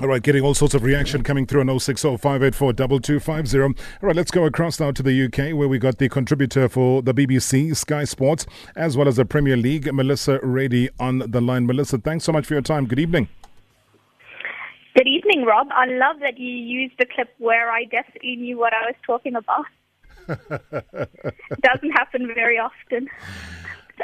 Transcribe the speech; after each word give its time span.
All 0.00 0.06
right, 0.06 0.22
getting 0.22 0.44
all 0.44 0.54
sorts 0.54 0.74
of 0.74 0.84
reaction 0.84 1.24
coming 1.24 1.44
through 1.44 1.68
on 1.68 1.80
060 1.80 2.06
All 2.06 2.18
right, 2.22 4.14
let's 4.14 4.30
go 4.30 4.44
across 4.44 4.78
now 4.78 4.92
to 4.92 5.02
the 5.02 5.24
UK 5.24 5.56
where 5.56 5.66
we 5.66 5.80
got 5.80 5.98
the 5.98 6.08
contributor 6.08 6.68
for 6.68 7.02
the 7.02 7.12
BBC, 7.12 7.74
Sky 7.74 8.04
Sports, 8.04 8.46
as 8.76 8.96
well 8.96 9.08
as 9.08 9.16
the 9.16 9.24
Premier 9.24 9.56
League, 9.56 9.92
Melissa 9.92 10.38
Reddy, 10.40 10.88
on 11.00 11.18
the 11.18 11.40
line. 11.40 11.66
Melissa, 11.66 11.98
thanks 11.98 12.24
so 12.24 12.30
much 12.30 12.46
for 12.46 12.54
your 12.54 12.62
time. 12.62 12.86
Good 12.86 13.00
evening. 13.00 13.28
Good 14.94 15.08
evening, 15.08 15.44
Rob. 15.44 15.66
I 15.72 15.86
love 15.86 16.20
that 16.20 16.38
you 16.38 16.48
used 16.48 16.94
the 17.00 17.06
clip 17.06 17.34
where 17.38 17.68
I 17.68 17.82
definitely 17.82 18.36
knew 18.36 18.56
what 18.56 18.72
I 18.72 18.86
was 18.86 18.94
talking 19.04 19.34
about. 19.34 19.66
Doesn't 21.60 21.90
happen 21.90 22.30
very 22.36 22.60
often 22.60 23.08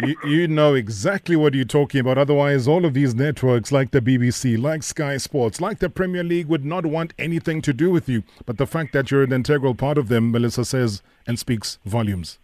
you, 0.02 0.16
you, 0.24 0.48
know 0.48 0.74
exactly 0.74 1.36
what 1.36 1.54
you're 1.54 1.64
talking 1.64 2.00
about. 2.00 2.18
Otherwise, 2.18 2.66
all 2.66 2.84
of 2.84 2.94
these 2.94 3.14
networks, 3.14 3.72
like 3.72 3.90
the 3.90 4.00
BBC, 4.00 4.60
like 4.60 4.82
Sky 4.82 5.16
Sports, 5.16 5.60
like 5.60 5.78
the 5.78 5.90
Premier 5.90 6.24
League, 6.24 6.46
would 6.46 6.64
not 6.64 6.86
want 6.86 7.14
anything 7.18 7.62
to 7.62 7.72
do 7.72 7.90
with 7.90 8.08
you. 8.08 8.22
But 8.46 8.58
the 8.58 8.66
fact 8.66 8.92
that 8.92 9.10
you're 9.10 9.22
an 9.22 9.32
integral 9.32 9.74
part 9.74 9.98
of 9.98 10.08
them, 10.08 10.30
Melissa 10.30 10.64
says, 10.64 11.02
and 11.26 11.38
speaks 11.38 11.78
volumes. 11.84 12.38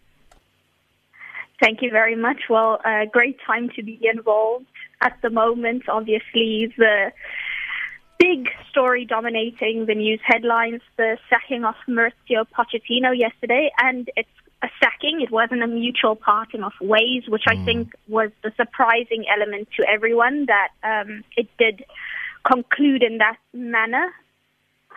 Thank 1.61 1.81
you 1.81 1.91
very 1.91 2.15
much. 2.15 2.43
Well, 2.49 2.79
uh, 2.83 3.05
great 3.11 3.37
time 3.45 3.69
to 3.75 3.83
be 3.83 3.99
involved 4.11 4.65
at 5.01 5.17
the 5.21 5.29
moment. 5.29 5.83
Obviously, 5.87 6.73
the 6.77 7.11
big 8.17 8.47
story 8.69 9.05
dominating 9.05 9.85
the 9.87 9.95
news 9.95 10.19
headlines, 10.23 10.81
the 10.97 11.17
sacking 11.29 11.65
of 11.65 11.75
Mauricio 11.87 12.45
Pochettino 12.55 13.17
yesterday, 13.17 13.71
and 13.81 14.09
it's 14.15 14.29
a 14.63 14.67
sacking. 14.81 15.21
It 15.21 15.31
wasn't 15.31 15.63
a 15.63 15.67
mutual 15.67 16.15
parting 16.15 16.63
of 16.63 16.73
ways, 16.81 17.23
which 17.27 17.43
mm. 17.47 17.59
I 17.59 17.65
think 17.65 17.93
was 18.07 18.31
the 18.43 18.51
surprising 18.55 19.25
element 19.33 19.69
to 19.79 19.87
everyone 19.87 20.47
that 20.47 20.69
um, 20.83 21.23
it 21.35 21.47
did 21.57 21.83
conclude 22.51 23.03
in 23.03 23.17
that 23.17 23.37
manner. 23.53 24.11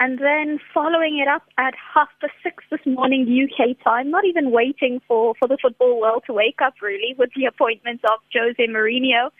And 0.01 0.19
then 0.19 0.59
following 0.73 1.21
it 1.21 1.29
up 1.29 1.45
at 1.57 1.75
half 1.95 2.09
past 2.21 2.33
six 2.43 2.65
this 2.71 2.81
morning 2.84 3.27
UK 3.31 3.79
time, 3.84 4.11
not 4.11 4.25
even 4.25 4.51
waiting 4.51 5.01
for, 5.06 5.34
for 5.39 5.47
the 5.47 5.56
football 5.62 6.01
world 6.01 6.25
to 6.27 6.33
wake 6.33 6.61
up 6.61 6.75
really, 6.83 7.15
with 7.17 7.31
the 7.37 7.45
appointment 7.45 8.01
of 8.05 8.19
Jose 8.34 8.67
Mourinho, 8.67 9.31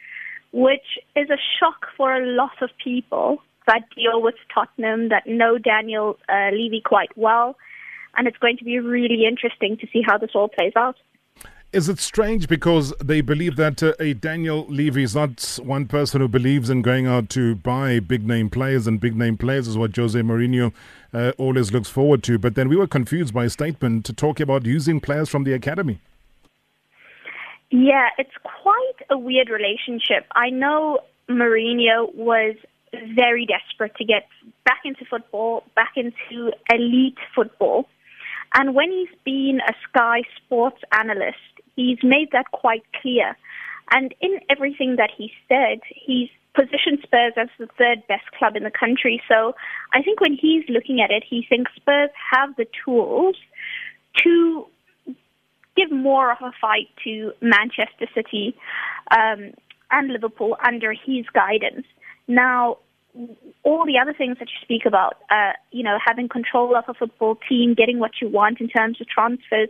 which 0.53 0.97
is 1.15 1.29
a 1.29 1.37
shock 1.59 1.87
for 1.97 2.15
a 2.15 2.25
lot 2.25 2.61
of 2.61 2.69
people 2.81 3.39
that 3.67 3.83
deal 3.95 4.21
with 4.21 4.35
Tottenham, 4.53 5.09
that 5.09 5.27
know 5.27 5.57
Daniel 5.57 6.17
uh, 6.29 6.51
Levy 6.53 6.81
quite 6.85 7.09
well 7.17 7.57
and 8.17 8.27
it's 8.27 8.37
going 8.37 8.57
to 8.57 8.63
be 8.63 8.79
really 8.79 9.25
interesting 9.25 9.77
to 9.77 9.87
see 9.91 10.01
how 10.01 10.17
this 10.17 10.31
all 10.33 10.47
plays 10.47 10.73
out. 10.75 10.95
Is 11.73 11.89
it 11.89 11.99
strange 11.99 12.47
because 12.47 12.93
they 13.03 13.19
believe 13.19 13.57
that 13.57 13.83
uh, 13.83 13.93
a 13.99 14.13
Daniel 14.13 14.65
Levy 14.69 15.03
is 15.03 15.13
not 15.13 15.59
one 15.61 15.87
person 15.87 16.21
who 16.21 16.29
believes 16.29 16.69
in 16.69 16.81
going 16.81 17.05
out 17.05 17.27
to 17.31 17.55
buy 17.55 17.99
big 17.99 18.25
name 18.25 18.49
players, 18.49 18.87
and 18.87 18.97
big 18.97 19.15
name 19.15 19.35
players 19.35 19.67
is 19.67 19.77
what 19.77 19.93
Jose 19.93 20.17
Mourinho 20.17 20.71
uh, 21.13 21.33
always 21.37 21.73
looks 21.73 21.89
forward 21.89 22.23
to. 22.23 22.39
But 22.39 22.55
then 22.55 22.69
we 22.69 22.77
were 22.77 22.87
confused 22.87 23.33
by 23.33 23.45
a 23.45 23.49
statement 23.49 24.05
to 24.05 24.13
talk 24.13 24.39
about 24.39 24.65
using 24.65 25.01
players 25.01 25.27
from 25.27 25.43
the 25.43 25.51
academy. 25.51 25.99
Yeah, 27.71 28.07
it's 28.17 28.37
quite 28.43 28.99
a 29.09 29.17
weird 29.17 29.49
relationship. 29.49 30.27
I 30.33 30.51
know 30.51 30.99
Mourinho 31.29 32.15
was 32.15 32.55
very 33.13 33.45
desperate 33.45 33.95
to 33.97 34.05
get 34.05 34.27
back 34.63 34.81
into 34.85 35.03
football, 35.03 35.63
back 35.75 35.93
into 35.97 36.53
elite 36.71 37.17
football. 37.35 37.89
And 38.53 38.75
when 38.75 38.91
he's 38.91 39.15
been 39.23 39.59
a 39.67 39.73
Sky 39.89 40.21
Sports 40.37 40.81
analyst, 40.91 41.37
he's 41.75 41.99
made 42.03 42.29
that 42.31 42.51
quite 42.51 42.83
clear. 43.01 43.35
And 43.91 44.13
in 44.21 44.39
everything 44.49 44.95
that 44.97 45.11
he 45.15 45.31
said, 45.47 45.79
he's 45.93 46.29
positioned 46.55 46.99
Spurs 47.03 47.33
as 47.37 47.49
the 47.59 47.67
third 47.77 48.05
best 48.07 48.31
club 48.37 48.55
in 48.55 48.63
the 48.63 48.71
country. 48.71 49.21
So 49.27 49.53
I 49.93 50.01
think 50.01 50.21
when 50.21 50.33
he's 50.33 50.63
looking 50.69 51.01
at 51.01 51.11
it, 51.11 51.23
he 51.27 51.45
thinks 51.47 51.71
Spurs 51.75 52.09
have 52.31 52.55
the 52.55 52.65
tools 52.85 53.35
to 54.23 54.65
give 55.75 55.91
more 55.91 56.31
of 56.31 56.37
a 56.41 56.51
fight 56.59 56.87
to 57.03 57.33
Manchester 57.41 58.07
City 58.15 58.55
um, 59.11 59.51
and 59.91 60.07
Liverpool 60.11 60.57
under 60.65 60.93
his 60.93 61.25
guidance. 61.33 61.85
Now, 62.27 62.77
all 63.63 63.85
the 63.85 63.97
other 64.01 64.13
things 64.13 64.37
that 64.39 64.49
you 64.49 64.57
speak 64.61 64.85
about, 64.85 65.17
uh, 65.29 65.53
you 65.71 65.83
know, 65.83 65.97
having 66.05 66.27
control 66.27 66.75
of 66.75 66.83
a 66.87 66.93
football 66.93 67.37
team, 67.47 67.73
getting 67.73 67.99
what 67.99 68.11
you 68.21 68.27
want 68.29 68.59
in 68.59 68.67
terms 68.67 68.99
of 69.01 69.07
transfers. 69.07 69.69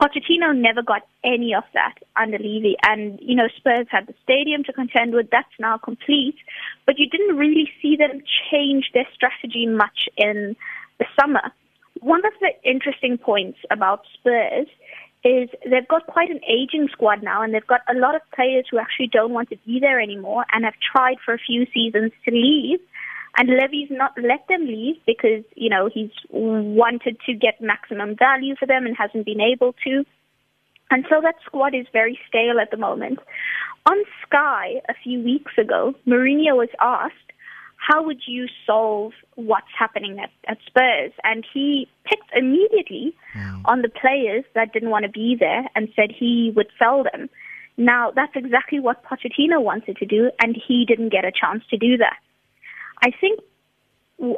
Pochettino 0.00 0.54
never 0.54 0.82
got 0.82 1.06
any 1.24 1.54
of 1.54 1.64
that 1.72 1.94
under 2.16 2.38
Levy. 2.38 2.76
And, 2.86 3.18
you 3.20 3.34
know, 3.34 3.48
Spurs 3.56 3.86
had 3.90 4.06
the 4.06 4.14
stadium 4.22 4.62
to 4.64 4.72
contend 4.72 5.14
with. 5.14 5.30
That's 5.30 5.48
now 5.58 5.78
complete. 5.78 6.36
But 6.84 6.98
you 6.98 7.08
didn't 7.08 7.36
really 7.36 7.70
see 7.80 7.96
them 7.96 8.22
change 8.50 8.90
their 8.92 9.06
strategy 9.14 9.66
much 9.66 10.08
in 10.16 10.54
the 10.98 11.06
summer. 11.18 11.50
One 12.00 12.24
of 12.26 12.32
the 12.40 12.50
interesting 12.62 13.16
points 13.16 13.58
about 13.70 14.02
Spurs 14.12 14.68
is 15.24 15.48
they've 15.64 15.88
got 15.88 16.06
quite 16.06 16.30
an 16.30 16.40
aging 16.48 16.88
squad 16.92 17.22
now, 17.22 17.42
and 17.42 17.52
they've 17.52 17.66
got 17.66 17.80
a 17.88 17.98
lot 17.98 18.14
of 18.14 18.22
players 18.34 18.66
who 18.70 18.78
actually 18.78 19.08
don't 19.08 19.32
want 19.32 19.50
to 19.50 19.56
be 19.66 19.80
there 19.80 20.00
anymore 20.00 20.44
and 20.52 20.64
have 20.64 20.74
tried 20.92 21.16
for 21.24 21.34
a 21.34 21.38
few 21.38 21.66
seasons 21.72 22.12
to 22.24 22.30
leave. 22.30 22.80
And 23.38 23.50
Levy's 23.50 23.90
not 23.90 24.12
let 24.16 24.48
them 24.48 24.66
leave 24.66 24.96
because, 25.04 25.44
you 25.54 25.68
know, 25.68 25.90
he's 25.92 26.10
wanted 26.30 27.18
to 27.26 27.34
get 27.34 27.60
maximum 27.60 28.16
value 28.16 28.56
for 28.56 28.64
them 28.64 28.86
and 28.86 28.96
hasn't 28.96 29.26
been 29.26 29.42
able 29.42 29.74
to. 29.84 30.06
And 30.90 31.04
so 31.10 31.20
that 31.20 31.34
squad 31.44 31.74
is 31.74 31.86
very 31.92 32.18
stale 32.28 32.58
at 32.60 32.70
the 32.70 32.76
moment. 32.78 33.18
On 33.84 33.96
Sky 34.26 34.80
a 34.88 34.94
few 35.02 35.22
weeks 35.22 35.52
ago, 35.58 35.94
Mourinho 36.06 36.56
was 36.56 36.70
asked 36.80 37.25
how 37.86 38.02
would 38.02 38.22
you 38.26 38.46
solve 38.66 39.12
what's 39.36 39.66
happening 39.78 40.18
at, 40.18 40.30
at 40.48 40.58
Spurs? 40.66 41.12
And 41.22 41.46
he 41.52 41.88
picked 42.04 42.30
immediately 42.34 43.14
mm. 43.34 43.62
on 43.64 43.82
the 43.82 43.88
players 43.88 44.44
that 44.54 44.72
didn't 44.72 44.90
want 44.90 45.04
to 45.04 45.10
be 45.10 45.36
there 45.38 45.64
and 45.74 45.88
said 45.94 46.10
he 46.10 46.52
would 46.56 46.68
sell 46.78 47.04
them. 47.04 47.28
Now, 47.76 48.10
that's 48.10 48.32
exactly 48.34 48.80
what 48.80 49.04
Pochettino 49.04 49.62
wanted 49.62 49.98
to 49.98 50.06
do, 50.06 50.30
and 50.40 50.56
he 50.56 50.84
didn't 50.84 51.10
get 51.10 51.24
a 51.24 51.30
chance 51.30 51.62
to 51.70 51.76
do 51.76 51.96
that. 51.98 52.16
I 53.04 53.10
think 53.20 53.40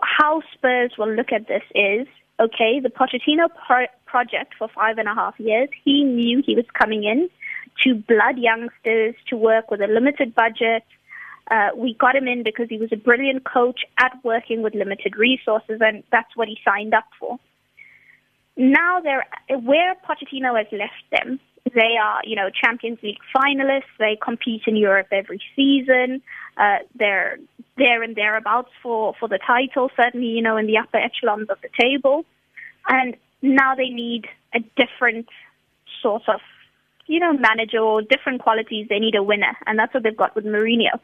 how 0.03 0.43
Spurs 0.53 0.93
will 0.99 1.13
look 1.15 1.33
at 1.33 1.47
this 1.47 1.63
is 1.75 2.07
okay, 2.41 2.81
the 2.81 2.91
Pochettino 2.91 3.49
pro- 3.67 3.87
project 4.07 4.55
for 4.59 4.69
five 4.69 4.99
and 4.99 5.09
a 5.09 5.15
half 5.15 5.35
years, 5.41 5.69
he 5.85 6.05
knew 6.05 6.43
he 6.45 6.55
was 6.55 6.67
coming 6.79 7.05
in 7.05 7.29
to 7.85 7.95
blood 7.95 8.39
youngsters, 8.39 9.15
to 9.29 9.37
work 9.37 9.71
with 9.71 9.81
a 9.81 9.87
limited 9.87 10.35
budget, 10.35 10.85
uh, 11.51 11.71
we 11.77 11.95
got 11.95 12.15
him 12.15 12.29
in 12.29 12.43
because 12.43 12.69
he 12.69 12.79
was 12.79 12.91
a 12.93 12.97
brilliant 12.97 13.45
coach 13.45 13.81
at 13.99 14.13
working 14.23 14.63
with 14.63 14.75
limited 14.75 15.17
resources, 15.17 15.81
and 15.81 16.03
that's 16.13 16.37
what 16.37 16.49
he 16.49 16.59
signed 16.65 16.95
up 16.95 17.07
for. 17.19 17.39
Now 18.57 19.01
they're 19.01 19.25
where 19.61 19.95
Pochettino 19.95 20.57
has 20.57 20.67
left 20.73 21.05
them. 21.13 21.41
They 21.75 21.97
are, 22.03 22.21
you 22.25 22.35
know, 22.35 22.51
Champions 22.51 22.99
League 23.03 23.19
finalists. 23.35 23.83
They 23.99 24.19
compete 24.21 24.63
in 24.67 24.77
Europe 24.77 25.09
every 25.13 25.41
season. 25.55 26.23
Uh, 26.57 26.79
they're 26.95 27.39
there 27.77 28.03
and 28.03 28.17
thereabouts 28.17 28.71
for 28.83 29.15
for 29.21 29.29
the 29.29 29.39
title. 29.39 29.91
Certainly, 29.97 30.29
you 30.29 30.43
know, 30.43 30.57
in 30.57 30.67
the 30.67 30.79
upper 30.79 30.99
echelons 30.99 31.49
of 31.51 31.59
the 31.63 31.69
table. 31.79 32.25
And 32.89 33.17
now 33.43 33.75
they 33.75 33.91
need 33.91 34.27
a 34.55 34.61
different 34.77 35.29
sort 36.03 36.29
of, 36.29 36.41
you 37.07 37.21
know, 37.21 37.33
manager 37.33 37.79
or 37.79 38.03
different 38.03 38.43
qualities. 38.43 38.87
They 38.89 38.99
need 38.99 39.15
a 39.15 39.23
winner, 39.23 39.57
and 39.67 39.79
that's 39.79 39.95
what 39.95 40.03
they've 40.03 40.17
got 40.17 40.35
with 40.35 40.45
Mourinho. 40.45 40.99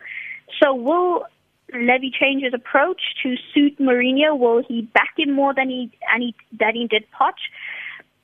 So 0.63 0.75
will 0.75 1.25
Levy 1.73 2.11
change 2.11 2.43
his 2.43 2.55
approach 2.55 3.01
to 3.23 3.35
suit 3.53 3.79
Mourinho? 3.79 4.39
Will 4.39 4.63
he 4.67 4.83
back 4.83 5.15
him 5.17 5.33
more 5.33 5.55
than 5.55 5.69
he, 5.69 5.91
and 6.13 6.23
he 6.23 6.35
than 6.53 6.75
he 6.75 6.87
did 6.87 7.05
Poch? 7.19 7.33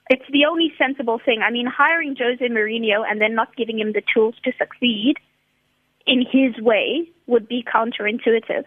It's 0.09 0.25
the 0.31 0.45
only 0.45 0.73
sensible 0.77 1.21
thing. 1.25 1.41
I 1.43 1.51
mean, 1.51 1.67
hiring 1.67 2.17
Jose 2.19 2.45
Mourinho 2.45 3.05
and 3.09 3.21
then 3.21 3.35
not 3.35 3.55
giving 3.57 3.79
him 3.79 3.93
the 3.93 4.03
tools 4.13 4.35
to 4.45 4.53
succeed 4.59 5.15
in 6.07 6.25
his 6.31 6.61
way 6.63 7.09
would 7.27 7.49
be 7.49 7.63
counterintuitive. 7.63 8.65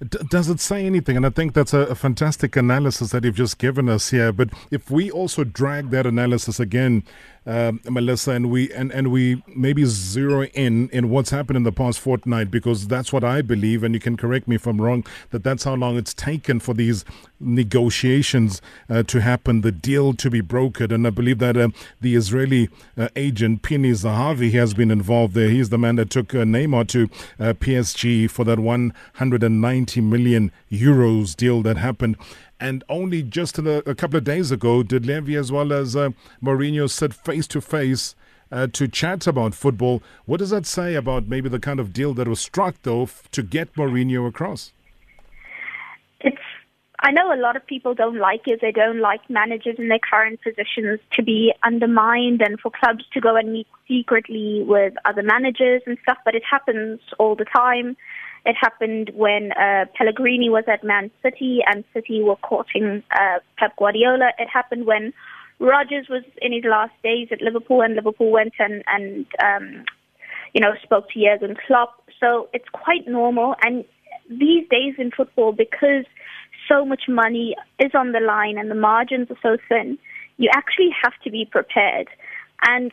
D- 0.00 0.18
does 0.28 0.48
it 0.48 0.60
say 0.60 0.86
anything? 0.86 1.16
And 1.16 1.26
I 1.26 1.30
think 1.30 1.54
that's 1.54 1.74
a, 1.74 1.80
a, 1.80 1.94
fantastic 1.94 2.56
analysis 2.56 3.10
that 3.10 3.24
you've 3.24 3.36
just 3.36 3.58
given 3.58 3.88
us 3.88 4.10
here. 4.10 4.32
But 4.32 4.50
if 4.70 4.90
we 4.90 5.10
also 5.10 5.44
drag 5.44 5.90
that 5.90 6.06
analysis 6.06 6.58
again 6.60 7.02
uh, 7.48 7.72
Melissa, 7.88 8.32
and 8.32 8.50
we 8.50 8.70
and, 8.72 8.92
and 8.92 9.10
we 9.10 9.42
maybe 9.56 9.86
zero 9.86 10.44
in 10.44 10.90
in 10.90 11.08
what's 11.08 11.30
happened 11.30 11.56
in 11.56 11.62
the 11.62 11.72
past 11.72 11.98
fortnight 11.98 12.50
because 12.50 12.88
that's 12.88 13.10
what 13.10 13.24
I 13.24 13.40
believe, 13.40 13.82
and 13.82 13.94
you 13.94 14.00
can 14.00 14.18
correct 14.18 14.46
me 14.46 14.56
if 14.56 14.66
I'm 14.66 14.80
wrong. 14.82 15.04
That 15.30 15.44
that's 15.44 15.64
how 15.64 15.74
long 15.74 15.96
it's 15.96 16.12
taken 16.12 16.60
for 16.60 16.74
these 16.74 17.06
negotiations 17.40 18.60
uh, 18.90 19.02
to 19.04 19.20
happen, 19.20 19.62
the 19.62 19.72
deal 19.72 20.12
to 20.12 20.28
be 20.28 20.42
brokered, 20.42 20.92
and 20.92 21.06
I 21.06 21.10
believe 21.10 21.38
that 21.38 21.56
uh, 21.56 21.68
the 22.02 22.16
Israeli 22.16 22.68
uh, 22.98 23.08
agent 23.16 23.62
Pini 23.62 23.92
Zahavi 23.92 24.52
has 24.52 24.74
been 24.74 24.90
involved 24.90 25.32
there. 25.32 25.48
He's 25.48 25.70
the 25.70 25.78
man 25.78 25.96
that 25.96 26.10
took 26.10 26.34
uh, 26.34 26.38
Neymar 26.38 26.86
to 26.88 27.04
uh, 27.40 27.54
PSG 27.54 28.30
for 28.30 28.44
that 28.44 28.58
190 28.58 30.00
million 30.02 30.52
euros 30.70 31.34
deal 31.34 31.62
that 31.62 31.78
happened. 31.78 32.16
And 32.60 32.82
only 32.88 33.22
just 33.22 33.58
a, 33.58 33.88
a 33.88 33.94
couple 33.94 34.16
of 34.16 34.24
days 34.24 34.50
ago 34.50 34.82
did 34.82 35.06
Levy 35.06 35.36
as 35.36 35.52
well 35.52 35.72
as 35.72 35.94
uh, 35.94 36.10
Mourinho 36.42 36.90
sit 36.90 37.14
face 37.14 37.46
to 37.48 37.60
face 37.60 38.14
uh, 38.50 38.66
to 38.72 38.88
chat 38.88 39.26
about 39.26 39.54
football. 39.54 40.02
What 40.26 40.38
does 40.38 40.50
that 40.50 40.66
say 40.66 40.94
about 40.94 41.28
maybe 41.28 41.48
the 41.48 41.60
kind 41.60 41.78
of 41.78 41.92
deal 41.92 42.14
that 42.14 42.26
was 42.26 42.40
struck, 42.40 42.76
though, 42.82 43.02
f- 43.02 43.28
to 43.32 43.42
get 43.42 43.74
Mourinho 43.74 44.26
across? 44.26 44.72
It's 46.20 46.38
I 47.00 47.12
know 47.12 47.32
a 47.32 47.38
lot 47.40 47.54
of 47.54 47.64
people 47.64 47.94
don't 47.94 48.18
like 48.18 48.42
it. 48.46 48.58
They 48.60 48.72
don't 48.72 48.98
like 48.98 49.30
managers 49.30 49.76
in 49.78 49.86
their 49.86 50.00
current 50.00 50.40
positions 50.42 50.98
to 51.12 51.22
be 51.22 51.52
undermined 51.62 52.42
and 52.42 52.58
for 52.58 52.72
clubs 52.72 53.04
to 53.12 53.20
go 53.20 53.36
and 53.36 53.52
meet 53.52 53.68
secretly 53.86 54.64
with 54.66 54.94
other 55.04 55.22
managers 55.22 55.82
and 55.86 55.96
stuff, 56.02 56.18
but 56.24 56.34
it 56.34 56.42
happens 56.48 56.98
all 57.20 57.36
the 57.36 57.44
time. 57.44 57.96
It 58.44 58.56
happened 58.60 59.10
when 59.14 59.52
uh, 59.52 59.86
Pellegrini 59.96 60.48
was 60.48 60.64
at 60.66 60.84
Man 60.84 61.10
City 61.22 61.60
and 61.66 61.84
City 61.92 62.22
were 62.22 62.36
courting 62.36 63.02
uh, 63.12 63.38
Pep 63.56 63.76
Guardiola. 63.76 64.30
It 64.38 64.48
happened 64.52 64.86
when 64.86 65.12
Rodgers 65.58 66.06
was 66.08 66.22
in 66.40 66.52
his 66.52 66.64
last 66.64 66.92
days 67.02 67.28
at 67.30 67.42
Liverpool 67.42 67.82
and 67.82 67.94
Liverpool 67.94 68.30
went 68.30 68.54
and, 68.58 68.82
and 68.86 69.26
um, 69.42 69.84
you 70.54 70.60
know, 70.60 70.72
spoke 70.82 71.10
to 71.10 71.20
Jurgen 71.20 71.56
Klopp. 71.66 72.02
So 72.20 72.48
it's 72.52 72.68
quite 72.72 73.06
normal. 73.06 73.54
And 73.62 73.84
these 74.28 74.68
days 74.68 74.94
in 74.98 75.10
football, 75.10 75.52
because 75.52 76.04
so 76.68 76.84
much 76.84 77.02
money 77.08 77.56
is 77.78 77.92
on 77.94 78.12
the 78.12 78.20
line 78.20 78.58
and 78.58 78.70
the 78.70 78.74
margins 78.74 79.30
are 79.30 79.38
so 79.42 79.56
thin, 79.68 79.98
you 80.36 80.50
actually 80.54 80.90
have 81.02 81.14
to 81.24 81.30
be 81.30 81.44
prepared. 81.50 82.08
And 82.66 82.92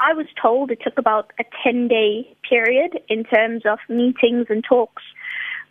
I 0.00 0.14
was 0.14 0.26
told 0.40 0.70
it 0.70 0.80
took 0.82 0.98
about 0.98 1.32
a 1.38 1.44
10 1.64 1.88
day 1.88 2.36
period 2.48 3.00
in 3.08 3.24
terms 3.24 3.62
of 3.64 3.78
meetings 3.88 4.46
and 4.48 4.64
talks 4.64 5.02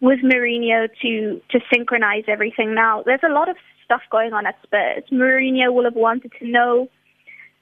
with 0.01 0.19
Mourinho 0.19 0.88
to, 1.01 1.41
to 1.50 1.59
synchronize 1.74 2.24
everything. 2.27 2.75
Now, 2.75 3.03
there's 3.03 3.24
a 3.27 3.31
lot 3.31 3.50
of 3.50 3.57
stuff 3.83 4.01
going 4.12 4.33
on 4.33 4.45
at 4.45 4.56
Spurs. 4.63 5.03
Mourinho 5.12 5.74
will 5.74 5.85
have 5.85 5.95
wanted 5.95 6.31
to 6.39 6.47
know 6.47 6.88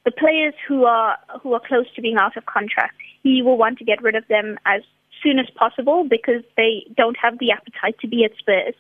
the 0.03 0.11
players 0.11 0.53
who 0.67 0.85
are 0.85 1.17
who 1.41 1.53
are 1.53 1.61
close 1.65 1.85
to 1.95 2.01
being 2.01 2.17
out 2.17 2.37
of 2.37 2.45
contract. 2.45 2.95
He 3.23 3.41
will 3.41 3.57
want 3.57 3.79
to 3.79 3.85
get 3.85 4.01
rid 4.03 4.15
of 4.15 4.27
them 4.27 4.57
as 4.65 4.81
soon 5.23 5.39
as 5.39 5.47
possible 5.55 6.05
because 6.07 6.43
they 6.57 6.85
don't 6.95 7.17
have 7.21 7.39
the 7.39 7.51
appetite 7.51 7.99
to 8.01 8.07
be 8.07 8.23
at 8.23 8.31
Spurs. 8.37 8.75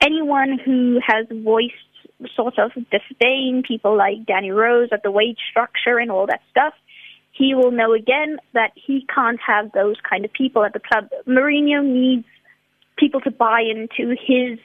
Anyone 0.00 0.58
who 0.64 1.00
has 1.06 1.26
voiced 1.30 1.74
sort 2.34 2.58
of 2.58 2.72
disdain, 2.90 3.62
people 3.66 3.96
like 3.96 4.26
Danny 4.26 4.50
Rose 4.50 4.88
at 4.92 5.02
the 5.02 5.10
wage 5.10 5.38
structure 5.50 5.98
and 5.98 6.10
all 6.10 6.26
that 6.26 6.40
stuff, 6.50 6.74
he 7.38 7.54
will 7.54 7.70
know 7.70 7.94
again 7.94 8.38
that 8.52 8.72
he 8.74 9.06
can't 9.14 9.38
have 9.46 9.70
those 9.72 9.96
kind 10.08 10.24
of 10.24 10.32
people 10.32 10.64
at 10.64 10.72
the 10.72 10.80
club. 10.80 11.08
Mourinho 11.26 11.84
needs 11.84 12.26
people 12.96 13.20
to 13.20 13.30
buy 13.30 13.60
into 13.60 14.16
his 14.20 14.58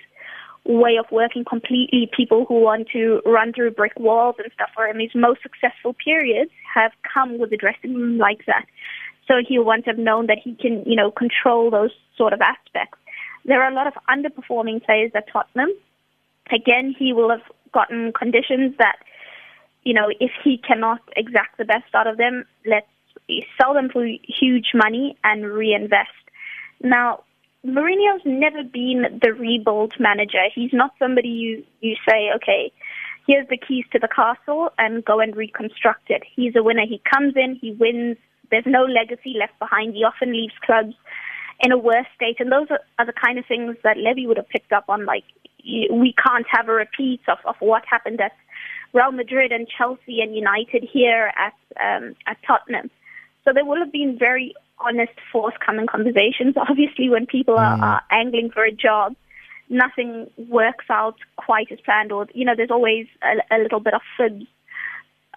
way 0.66 0.98
of 0.98 1.06
working 1.12 1.46
completely. 1.46 2.10
People 2.16 2.46
who 2.48 2.60
want 2.62 2.88
to 2.94 3.22
run 3.25 3.54
through 3.54 3.72
brick 3.72 3.94
walls 4.00 4.36
and 4.40 4.52
stuff 4.54 4.70
for 4.74 4.88
him. 4.88 5.00
His 5.00 5.12
most 5.14 5.42
successful 5.44 5.94
periods 5.94 6.52
have 6.74 6.92
come 7.14 7.38
with 7.38 7.52
a 7.54 7.58
dressing 7.58 7.94
room 7.94 8.18
like 8.18 8.46
that. 8.48 8.66
So 9.28 9.36
he'll 9.48 9.64
want 9.64 9.86
to 9.86 9.92
have 9.92 10.00
known 10.00 10.28
that 10.28 10.40
he 10.44 10.56
can, 10.56 10.84
you 10.86 10.96
know, 10.96 11.12
control 11.12 11.70
those 11.70 11.92
sort 12.18 12.34
of 12.34 12.42
aspects. 12.42 12.98
There 13.46 13.62
are 13.62 13.72
a 13.72 13.75
lot 13.75 13.88
of 13.88 13.94
underperforming 14.10 14.84
players 14.84 15.12
at 15.16 15.25
Tottenham. 15.31 15.70
Again, 16.52 16.96
he 16.98 17.14
will 17.14 17.30
have 17.30 17.44
gotten 17.74 18.14
conditions 18.14 18.75
that, 18.80 18.98
you 19.84 19.94
know, 19.94 20.10
if 20.20 20.32
he 20.44 20.58
cannot 20.58 21.00
exact 21.16 21.58
the 21.58 21.66
best 21.66 21.94
out 21.94 22.08
of 22.08 22.18
them, 22.18 22.46
let's 22.66 22.88
sell 23.60 23.74
them 23.74 23.90
for 23.90 24.06
huge 24.06 24.72
money 24.74 25.18
and 25.24 25.46
reinvest. 25.46 26.10
Now, 26.82 27.24
Mourinho's 27.66 28.22
never 28.26 28.64
been 28.64 29.20
the 29.22 29.34
rebuild 29.34 29.94
manager. 30.00 30.44
He's 30.54 30.74
not 30.74 30.92
somebody 31.00 31.30
you, 31.30 31.64
you 31.80 31.96
say, 32.08 32.30
okay, 32.36 32.72
here's 33.26 33.48
the 33.48 33.58
keys 33.58 33.86
to 33.94 34.00
the 34.00 34.10
castle 34.10 34.72
and 34.78 35.04
go 35.06 35.20
and 35.20 35.36
reconstruct 35.36 36.10
it. 36.10 36.24
He's 36.36 36.56
a 36.56 36.64
winner. 36.64 36.86
He 36.88 37.02
comes 37.10 37.36
in, 37.38 37.56
he 37.56 37.72
wins. 37.72 38.18
There's 38.52 38.66
no 38.66 38.84
legacy 38.84 39.36
left 39.40 39.58
behind. 39.60 39.96
He 39.96 40.04
often 40.04 40.34
leaves 40.34 40.54
clubs 40.66 40.94
in 41.62 41.72
a 41.72 41.78
worse 41.78 42.08
state. 42.16 42.38
And 42.40 42.52
those 42.52 42.68
are, 42.70 42.82
are 43.00 43.06
the 43.06 43.14
kind 43.14 43.40
of 43.40 43.46
things 43.46 43.78
that 43.84 43.98
Levy 43.98 44.28
would 44.28 44.38
have 44.38 44.50
picked 44.50 44.74
up 44.74 44.86
on. 44.90 45.06
Like, 45.06 45.24
we 45.64 46.14
can't 46.22 46.46
have 46.50 46.68
a 46.68 46.74
repeat 46.74 47.22
of, 47.30 47.38
of 47.46 47.56
what 47.60 47.84
happened 47.90 48.20
at 48.20 48.34
Real 48.94 49.12
Madrid 49.12 49.51
and 49.51 49.68
Chelsea 49.68 50.22
and 50.22 50.36
United 50.36 50.88
here 50.92 51.31
at, 51.38 51.54
um, 51.80 52.16
at 52.28 52.38
Tottenham. 52.45 52.90
So 53.44 53.51
there 53.54 53.66
will 53.66 53.80
have 53.80 53.92
been 53.92 54.18
very 54.18 54.54
honest, 54.80 55.13
forthcoming 55.31 55.88
conversations. 55.88 56.56
Obviously, 56.69 57.10
when 57.10 57.25
people 57.25 57.57
are, 57.57 57.78
mm. 57.78 57.81
are 57.81 58.01
angling 58.12 58.51
for 58.51 58.63
a 58.63 58.72
job, 58.72 59.16
nothing 59.69 60.30
works 60.38 60.86
out 60.90 61.16
quite 61.38 61.72
as 61.72 61.80
planned, 61.81 62.12
or 62.12 62.28
you 62.34 62.45
know, 62.45 62.54
there's 62.56 62.72
always 62.72 63.07
a, 63.24 63.56
a 63.56 63.57
little 63.57 63.80
bit 63.80 63.94
of 63.94 64.01
fibs 64.18 64.45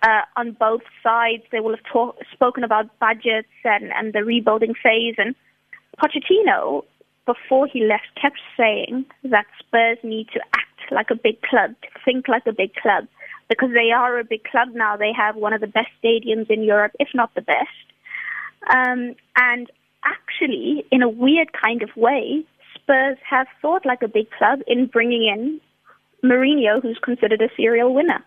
uh, 0.03 0.23
on 0.37 0.53
both 0.53 0.83
sides. 1.03 1.43
They 1.51 1.61
will 1.61 1.75
have 1.75 1.85
talk, 1.91 2.17
spoken 2.33 2.65
about 2.65 2.87
budgets 2.99 3.49
and, 3.65 3.93
and 3.93 4.13
the 4.13 4.25
rebuilding 4.25 4.75
phase. 4.75 5.15
And 5.19 5.35
Pochettino, 5.99 6.85
before 7.25 7.67
he 7.67 7.85
left, 7.85 8.09
kept 8.21 8.39
saying 8.57 9.07
that 9.25 9.47
Spurs 9.59 9.99
need 10.03 10.29
to 10.35 10.41
act 10.55 10.93
like 10.93 11.11
a 11.11 11.17
big 11.17 11.41
club, 11.43 11.75
to 11.83 11.89
think 12.05 12.29
like 12.29 12.47
a 12.47 12.53
big 12.53 12.75
club, 12.75 13.07
because 13.49 13.71
they 13.73 13.93
are 13.93 14.19
a 14.19 14.25
big 14.25 14.45
club 14.45 14.69
now. 14.75 14.97
They 14.97 15.13
have 15.17 15.37
one 15.37 15.53
of 15.53 15.61
the 15.61 15.67
best 15.67 15.89
stadiums 16.03 16.51
in 16.51 16.63
Europe, 16.63 16.93
if 16.99 17.09
not 17.15 17.35
the 17.35 17.43
best. 17.43 17.87
Um, 18.69 19.15
and 19.37 19.71
actually, 20.05 20.85
in 20.91 21.03
a 21.03 21.09
weird 21.09 21.53
kind 21.53 21.83
of 21.83 21.91
way, 21.97 22.45
Spurs 22.75 23.19
have 23.29 23.47
thought 23.63 23.87
like 23.87 24.03
a 24.03 24.09
big 24.09 24.31
club 24.31 24.61
in 24.67 24.87
bringing 24.87 25.27
in 25.27 25.61
Mourinho, 26.25 26.83
who's 26.83 26.99
considered 27.03 27.41
a 27.41 27.49
serial 27.57 27.95
winner. 27.95 28.25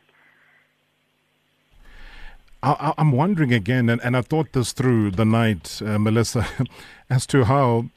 I, 2.62 2.94
am 2.98 3.14
wondering 3.14 3.54
again, 3.54 3.90
and, 3.90 4.02
and 4.04 4.18
I 4.18 4.22
thought 4.22 4.52
this 4.52 4.74
through 4.74 5.12
the 5.12 5.24
night, 5.24 5.82
uh, 5.82 5.98
Melissa, 5.98 6.46
as 7.10 7.26
to 7.28 7.46
how 7.46 7.90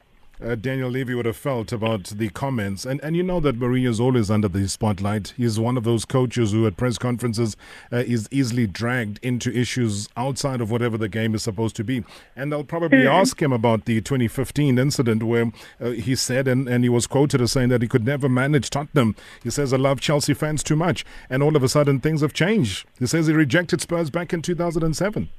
uh, 0.43 0.55
Daniel 0.55 0.89
Levy 0.89 1.15
would 1.15 1.25
have 1.25 1.37
felt 1.37 1.71
about 1.71 2.05
the 2.05 2.29
comments. 2.29 2.85
And 2.85 3.01
and 3.03 3.15
you 3.15 3.23
know 3.23 3.39
that 3.39 3.59
Mourinho 3.59 3.89
is 3.89 3.99
always 3.99 4.29
under 4.29 4.47
the 4.47 4.67
spotlight. 4.67 5.33
He's 5.37 5.59
one 5.59 5.77
of 5.77 5.83
those 5.83 6.05
coaches 6.05 6.51
who, 6.51 6.67
at 6.67 6.77
press 6.77 6.97
conferences, 6.97 7.55
uh, 7.91 7.97
is 7.97 8.27
easily 8.31 8.67
dragged 8.67 9.19
into 9.23 9.51
issues 9.51 10.09
outside 10.17 10.61
of 10.61 10.71
whatever 10.71 10.97
the 10.97 11.09
game 11.09 11.35
is 11.35 11.43
supposed 11.43 11.75
to 11.77 11.83
be. 11.83 12.03
And 12.35 12.51
they'll 12.51 12.63
probably 12.63 12.99
mm-hmm. 12.99 13.07
ask 13.07 13.41
him 13.41 13.53
about 13.53 13.85
the 13.85 14.01
2015 14.01 14.77
incident 14.77 15.23
where 15.23 15.51
uh, 15.79 15.91
he 15.91 16.15
said, 16.15 16.47
and, 16.47 16.67
and 16.67 16.83
he 16.83 16.89
was 16.89 17.07
quoted 17.07 17.41
as 17.41 17.51
saying 17.51 17.69
that 17.69 17.81
he 17.81 17.87
could 17.87 18.05
never 18.05 18.29
manage 18.29 18.69
Tottenham. 18.69 19.15
He 19.43 19.49
says, 19.49 19.73
I 19.73 19.77
love 19.77 20.01
Chelsea 20.01 20.33
fans 20.33 20.63
too 20.63 20.75
much. 20.75 21.05
And 21.29 21.43
all 21.43 21.55
of 21.55 21.63
a 21.63 21.69
sudden, 21.69 21.99
things 21.99 22.21
have 22.21 22.33
changed. 22.33 22.85
He 22.99 23.07
says 23.07 23.27
he 23.27 23.33
rejected 23.33 23.81
Spurs 23.81 24.09
back 24.09 24.33
in 24.33 24.41
2007. 24.41 25.29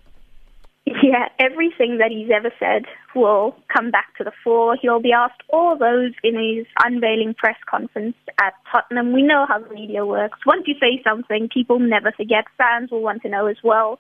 Yeah, 0.87 1.29
everything 1.39 1.97
that 1.99 2.11
he's 2.11 2.31
ever 2.31 2.53
said 2.59 2.85
will 3.15 3.57
come 3.75 3.91
back 3.91 4.17
to 4.19 4.25
the 4.25 4.33
fore. 4.43 4.77
He'll 4.81 5.01
be 5.01 5.13
asked 5.13 5.43
all 5.49 5.79
those 5.79 6.13
in 6.23 6.35
his 6.35 6.67
unveiling 6.85 7.35
press 7.35 7.57
conference 7.69 8.17
at 8.41 8.53
Tottenham. 8.71 9.13
We 9.13 9.23
know 9.23 9.47
how 9.49 9.61
the 9.61 9.75
media 9.75 10.05
works. 10.05 10.39
Once 10.45 10.65
you 10.67 10.75
say 10.79 11.03
something, 11.03 11.49
people 11.53 11.79
never 11.79 12.13
forget. 12.13 12.45
Fans 12.59 12.91
will 12.91 13.01
want 13.01 13.23
to 13.23 13.31
know 13.31 13.47
as 13.47 13.57
well. 13.65 13.99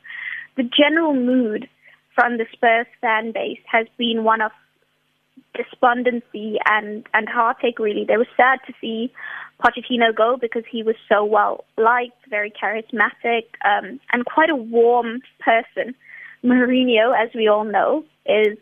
The 0.57 0.63
general 0.63 1.15
mood 1.15 1.69
from 2.15 2.37
the 2.37 2.45
Spurs 2.53 2.87
fan 3.01 3.33
base 3.33 3.61
has 3.71 3.87
been 3.97 4.23
one 4.23 4.43
of 4.43 4.53
despondency 5.55 6.59
and, 6.67 7.07
and 7.15 7.29
heartache, 7.29 7.79
really. 7.79 8.05
They 8.07 8.19
were 8.19 8.29
sad 8.37 8.59
to 8.67 8.75
see 8.81 9.13
Pochettino 9.63 10.15
go 10.15 10.37
because 10.39 10.65
he 10.71 10.83
was 10.83 10.97
so 11.09 11.25
well 11.25 11.65
liked, 11.79 12.29
very 12.29 12.53
charismatic, 12.53 13.45
um, 13.65 14.01
and 14.13 14.25
quite 14.27 14.51
a 14.51 14.57
warm 14.57 15.23
person. 15.41 15.95
Mourinho, 16.45 17.13
as 17.17 17.31
we 17.35 17.49
all 17.49 17.65
know, 17.65 18.05
is 18.27 18.59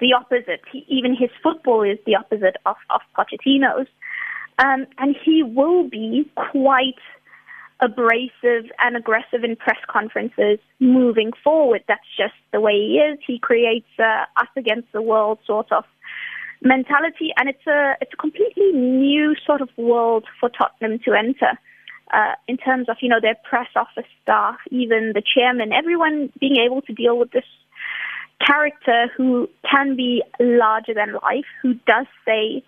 the 0.00 0.12
opposite. 0.14 0.60
He, 0.70 0.84
even 0.88 1.14
his 1.14 1.30
football 1.42 1.82
is 1.82 1.98
the 2.04 2.16
opposite 2.16 2.56
of, 2.66 2.76
of 2.90 3.00
Pochettino's. 3.16 3.88
Um, 4.58 4.86
and 4.98 5.16
he 5.24 5.42
will 5.42 5.88
be 5.88 6.30
quite 6.34 6.98
abrasive 7.80 8.70
and 8.78 8.96
aggressive 8.96 9.42
in 9.44 9.56
press 9.56 9.78
conferences 9.88 10.58
moving 10.78 11.32
forward. 11.42 11.82
That's 11.88 12.00
just 12.16 12.34
the 12.52 12.60
way 12.60 12.74
he 12.74 12.98
is. 12.98 13.18
He 13.26 13.38
creates 13.38 13.88
a 13.98 14.26
us 14.36 14.48
against 14.56 14.92
the 14.92 15.02
world 15.02 15.38
sort 15.46 15.72
of 15.72 15.84
mentality, 16.62 17.32
and 17.36 17.48
it's 17.48 17.66
a 17.66 17.94
it's 18.00 18.12
a 18.12 18.16
completely 18.16 18.72
new 18.72 19.34
sort 19.44 19.60
of 19.60 19.68
world 19.76 20.24
for 20.38 20.48
Tottenham 20.48 21.00
to 21.04 21.12
enter 21.12 21.58
uh, 22.10 22.34
in 22.48 22.56
terms 22.56 22.88
of, 22.88 22.96
you 23.00 23.08
know, 23.08 23.20
their 23.20 23.36
press 23.48 23.68
office 23.76 24.10
staff, 24.22 24.56
even 24.70 25.12
the 25.14 25.22
chairman, 25.22 25.72
everyone 25.72 26.32
being 26.40 26.56
able 26.56 26.82
to 26.82 26.92
deal 26.92 27.18
with 27.18 27.30
this 27.30 27.44
character 28.44 29.06
who 29.16 29.48
can 29.70 29.96
be 29.96 30.22
larger 30.40 30.94
than 30.94 31.14
life, 31.14 31.46
who 31.62 31.74
does 31.86 32.06
say 32.26 32.62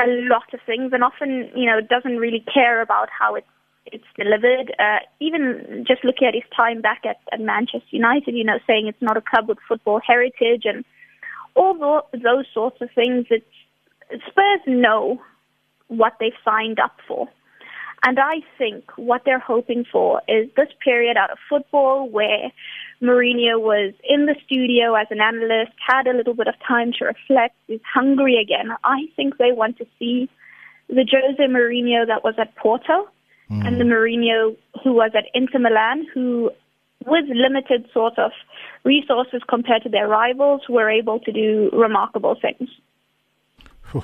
a 0.00 0.06
lot 0.06 0.54
of 0.54 0.60
things 0.64 0.92
and 0.92 1.02
often, 1.02 1.50
you 1.56 1.66
know, 1.66 1.80
doesn't 1.80 2.18
really 2.18 2.44
care 2.52 2.80
about 2.80 3.08
how 3.10 3.34
it's 3.34 3.46
it's 3.90 4.04
delivered. 4.16 4.74
Uh, 4.78 4.98
even 5.18 5.84
just 5.86 6.04
looking 6.04 6.28
at 6.28 6.34
his 6.34 6.44
time 6.54 6.82
back 6.82 7.02
at, 7.04 7.16
at 7.32 7.40
Manchester 7.40 7.88
United, 7.90 8.34
you 8.34 8.44
know, 8.44 8.58
saying 8.66 8.86
it's 8.86 9.00
not 9.00 9.16
a 9.16 9.22
club 9.22 9.48
with 9.48 9.58
football 9.66 10.00
heritage 10.06 10.64
and 10.64 10.84
all 11.54 11.74
the, 11.74 12.18
those 12.18 12.44
sorts 12.52 12.80
of 12.82 12.90
things. 12.94 13.26
It's, 13.30 13.46
Spurs 14.28 14.60
know 14.66 15.20
what 15.88 16.14
they've 16.20 16.32
signed 16.44 16.78
up 16.78 16.96
for. 17.06 17.28
And 18.04 18.18
I 18.18 18.42
think 18.56 18.84
what 18.96 19.22
they're 19.24 19.38
hoping 19.40 19.84
for 19.90 20.22
is 20.28 20.48
this 20.56 20.68
period 20.84 21.16
out 21.16 21.30
of 21.30 21.38
football 21.48 22.08
where 22.08 22.52
Mourinho 23.02 23.60
was 23.60 23.92
in 24.08 24.26
the 24.26 24.36
studio 24.46 24.94
as 24.94 25.08
an 25.10 25.20
analyst, 25.20 25.72
had 25.86 26.06
a 26.06 26.16
little 26.16 26.34
bit 26.34 26.46
of 26.46 26.54
time 26.66 26.92
to 26.98 27.06
reflect, 27.06 27.56
is 27.68 27.80
hungry 27.92 28.36
again. 28.40 28.70
I 28.84 29.06
think 29.16 29.38
they 29.38 29.52
want 29.52 29.78
to 29.78 29.86
see 29.98 30.28
the 30.88 31.06
Jose 31.10 31.42
Mourinho 31.42 32.06
that 32.06 32.24
was 32.24 32.34
at 32.38 32.54
Porto 32.56 33.08
mm. 33.50 33.66
and 33.66 33.80
the 33.80 33.84
Mourinho 33.84 34.56
who 34.82 34.92
was 34.92 35.10
at 35.14 35.24
Inter 35.34 35.58
Milan, 35.58 36.06
who 36.14 36.50
with 37.04 37.24
limited 37.28 37.88
sort 37.92 38.18
of 38.18 38.32
resources 38.84 39.42
compared 39.48 39.82
to 39.82 39.88
their 39.88 40.08
rivals, 40.08 40.62
were 40.68 40.90
able 40.90 41.20
to 41.20 41.32
do 41.32 41.70
remarkable 41.72 42.36
things. 42.40 42.68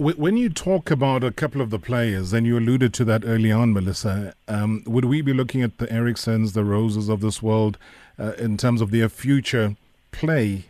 When 0.00 0.38
you 0.38 0.48
talk 0.48 0.90
about 0.90 1.22
a 1.22 1.30
couple 1.30 1.60
of 1.60 1.68
the 1.68 1.78
players, 1.78 2.32
and 2.32 2.46
you 2.46 2.56
alluded 2.56 2.94
to 2.94 3.04
that 3.04 3.22
early 3.22 3.52
on, 3.52 3.74
Melissa, 3.74 4.32
um, 4.48 4.82
would 4.86 5.04
we 5.04 5.20
be 5.20 5.34
looking 5.34 5.60
at 5.60 5.76
the 5.76 5.86
Eriksens, 5.88 6.54
the 6.54 6.64
Roses 6.64 7.10
of 7.10 7.20
this 7.20 7.42
world, 7.42 7.76
uh, 8.18 8.32
in 8.38 8.56
terms 8.56 8.80
of 8.80 8.92
their 8.92 9.10
future 9.10 9.76
play 10.10 10.64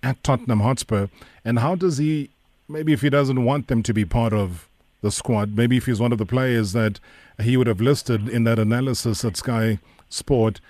at 0.00 0.22
Tottenham 0.22 0.60
Hotspur? 0.60 1.08
And 1.44 1.58
how 1.58 1.74
does 1.74 1.98
he, 1.98 2.30
maybe 2.68 2.92
if 2.92 3.00
he 3.00 3.10
doesn't 3.10 3.44
want 3.44 3.66
them 3.66 3.82
to 3.82 3.92
be 3.92 4.04
part 4.04 4.32
of 4.32 4.68
the 5.00 5.10
squad, 5.10 5.56
maybe 5.56 5.76
if 5.76 5.86
he's 5.86 5.98
one 5.98 6.12
of 6.12 6.18
the 6.18 6.24
players 6.24 6.70
that 6.70 7.00
he 7.40 7.56
would 7.56 7.66
have 7.66 7.80
listed 7.80 8.28
in 8.28 8.44
that 8.44 8.60
analysis 8.60 9.24
at 9.24 9.36
Sky 9.36 9.80
Sport, 10.08 10.60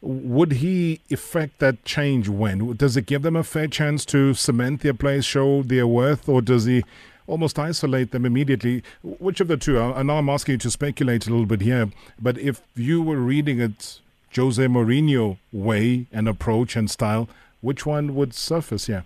would 0.00 0.52
he 0.52 1.00
effect 1.10 1.58
that 1.58 1.84
change 1.84 2.30
when? 2.30 2.76
Does 2.76 2.96
it 2.96 3.04
give 3.04 3.20
them 3.20 3.36
a 3.36 3.44
fair 3.44 3.66
chance 3.66 4.06
to 4.06 4.32
cement 4.32 4.80
their 4.80 4.94
place, 4.94 5.26
show 5.26 5.62
their 5.62 5.86
worth, 5.86 6.30
or 6.30 6.40
does 6.40 6.64
he 6.64 6.82
almost 7.28 7.58
isolate 7.58 8.10
them 8.10 8.26
immediately. 8.26 8.82
Which 9.02 9.40
of 9.40 9.46
the 9.46 9.56
two? 9.56 9.78
I 9.80 10.02
know 10.02 10.18
I'm 10.18 10.28
asking 10.28 10.54
you 10.54 10.58
to 10.58 10.70
speculate 10.70 11.26
a 11.26 11.30
little 11.30 11.46
bit 11.46 11.60
here, 11.60 11.90
but 12.20 12.38
if 12.38 12.62
you 12.74 13.02
were 13.02 13.18
reading 13.18 13.60
it 13.60 14.00
Jose 14.34 14.62
Mourinho 14.66 15.38
way 15.52 16.06
and 16.12 16.28
approach 16.28 16.74
and 16.74 16.90
style, 16.90 17.28
which 17.60 17.86
one 17.86 18.14
would 18.14 18.34
surface 18.34 18.86
here? 18.86 19.04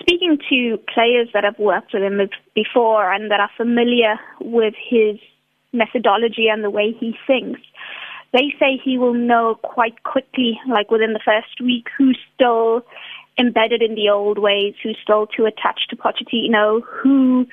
Speaking 0.00 0.38
to 0.50 0.78
players 0.92 1.28
that 1.32 1.44
have 1.44 1.58
worked 1.58 1.92
with 1.94 2.02
him 2.02 2.20
before 2.54 3.12
and 3.12 3.30
that 3.30 3.40
are 3.40 3.50
familiar 3.56 4.18
with 4.40 4.74
his 4.88 5.18
methodology 5.72 6.48
and 6.48 6.64
the 6.64 6.70
way 6.70 6.92
he 6.98 7.16
thinks, 7.26 7.60
they 8.32 8.52
say 8.58 8.80
he 8.82 8.98
will 8.98 9.14
know 9.14 9.54
quite 9.62 10.02
quickly, 10.02 10.58
like 10.68 10.90
within 10.90 11.12
the 11.12 11.20
first 11.24 11.60
week, 11.60 11.86
who's 11.96 12.18
still 12.34 12.84
embedded 13.38 13.82
in 13.82 13.94
the 13.94 14.08
old 14.10 14.38
ways, 14.38 14.74
who's 14.82 14.98
still 15.02 15.26
too 15.26 15.44
attached 15.44 15.90
to 15.90 15.96
Pochettino, 15.96 16.82
who 16.84 17.46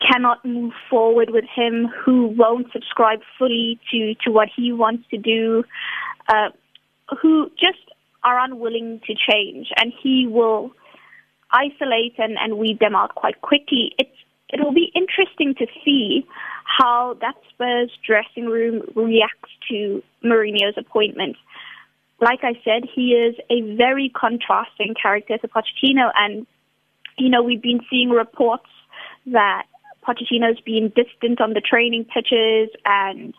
cannot 0.00 0.44
move 0.44 0.72
forward 0.88 1.30
with 1.30 1.44
him, 1.54 1.88
who 2.04 2.28
won't 2.28 2.72
subscribe 2.72 3.20
fully 3.38 3.78
to, 3.90 4.14
to 4.24 4.30
what 4.30 4.48
he 4.54 4.72
wants 4.72 5.04
to 5.10 5.18
do, 5.18 5.62
uh, 6.28 6.48
who 7.20 7.50
just 7.50 7.78
are 8.22 8.38
unwilling 8.38 9.00
to 9.06 9.14
change. 9.14 9.68
And 9.76 9.92
he 10.02 10.26
will 10.26 10.70
isolate 11.50 12.14
and, 12.18 12.36
and 12.38 12.58
weed 12.58 12.78
them 12.78 12.94
out 12.94 13.14
quite 13.14 13.40
quickly. 13.42 13.92
It's, 13.98 14.16
it'll 14.52 14.72
be 14.72 14.90
interesting 14.94 15.54
to 15.56 15.66
see 15.84 16.26
how 16.64 17.16
that 17.20 17.34
Spurs 17.50 17.90
dressing 18.06 18.46
room 18.46 18.82
reacts 18.94 19.50
to 19.68 20.02
Mourinho's 20.24 20.78
appointment 20.78 21.36
like 22.20 22.40
I 22.42 22.52
said, 22.64 22.84
he 22.94 23.12
is 23.12 23.34
a 23.48 23.76
very 23.76 24.10
contrasting 24.14 24.94
character 25.00 25.38
to 25.38 25.48
Pochettino. 25.48 26.10
And, 26.14 26.46
you 27.18 27.30
know, 27.30 27.42
we've 27.42 27.62
been 27.62 27.80
seeing 27.88 28.10
reports 28.10 28.68
that 29.26 29.64
Pochettino's 30.06 30.60
been 30.60 30.92
distant 30.94 31.40
on 31.40 31.54
the 31.54 31.60
training 31.60 32.04
pitches 32.04 32.70
and 32.84 33.34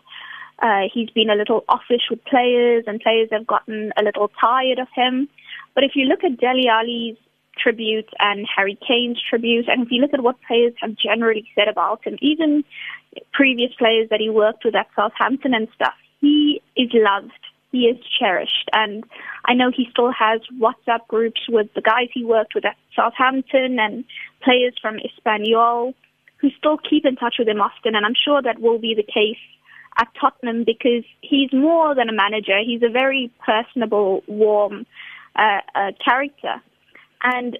uh, 0.58 0.82
he's 0.92 1.10
been 1.10 1.30
a 1.30 1.34
little 1.34 1.64
offish 1.68 2.02
with 2.10 2.24
players 2.24 2.84
and 2.86 3.00
players 3.00 3.28
have 3.32 3.46
gotten 3.46 3.92
a 3.96 4.02
little 4.02 4.30
tired 4.40 4.78
of 4.78 4.88
him. 4.94 5.28
But 5.74 5.84
if 5.84 5.92
you 5.94 6.04
look 6.04 6.24
at 6.24 6.38
Dele 6.38 6.68
Alli's 6.68 7.16
tribute 7.58 8.08
and 8.18 8.46
Harry 8.56 8.78
Kane's 8.86 9.20
tribute, 9.28 9.68
and 9.68 9.82
if 9.82 9.90
you 9.90 10.00
look 10.00 10.14
at 10.14 10.22
what 10.22 10.36
players 10.46 10.72
have 10.80 10.94
generally 10.96 11.48
said 11.54 11.68
about 11.68 12.04
him, 12.04 12.16
even 12.20 12.64
previous 13.32 13.72
players 13.74 14.08
that 14.10 14.20
he 14.20 14.30
worked 14.30 14.64
with 14.64 14.74
at 14.74 14.88
Southampton 14.94 15.54
and 15.54 15.68
stuff, 15.74 15.94
he 16.20 16.62
is 16.76 16.90
loved 16.92 17.32
he 17.72 17.86
is 17.86 17.96
cherished. 18.18 18.68
And 18.72 19.02
I 19.44 19.54
know 19.54 19.70
he 19.74 19.88
still 19.90 20.12
has 20.12 20.40
WhatsApp 20.60 21.08
groups 21.08 21.40
with 21.48 21.72
the 21.74 21.80
guys 21.80 22.08
he 22.12 22.24
worked 22.24 22.54
with 22.54 22.64
at 22.64 22.76
Southampton 22.94 23.78
and 23.80 24.04
players 24.44 24.74
from 24.80 24.98
Espanyol 24.98 25.94
who 26.36 26.50
still 26.58 26.76
keep 26.76 27.06
in 27.06 27.16
touch 27.16 27.36
with 27.38 27.48
him 27.48 27.60
often. 27.60 27.94
And 27.94 28.04
I'm 28.04 28.14
sure 28.14 28.42
that 28.42 28.60
will 28.60 28.78
be 28.78 28.94
the 28.94 29.02
case 29.02 29.40
at 29.98 30.08
Tottenham 30.20 30.64
because 30.64 31.04
he's 31.20 31.52
more 31.52 31.94
than 31.94 32.08
a 32.08 32.12
manager. 32.12 32.58
He's 32.64 32.82
a 32.82 32.90
very 32.90 33.32
personable, 33.44 34.22
warm 34.26 34.84
uh, 35.36 35.60
uh, 35.74 35.92
character. 36.04 36.60
And 37.22 37.58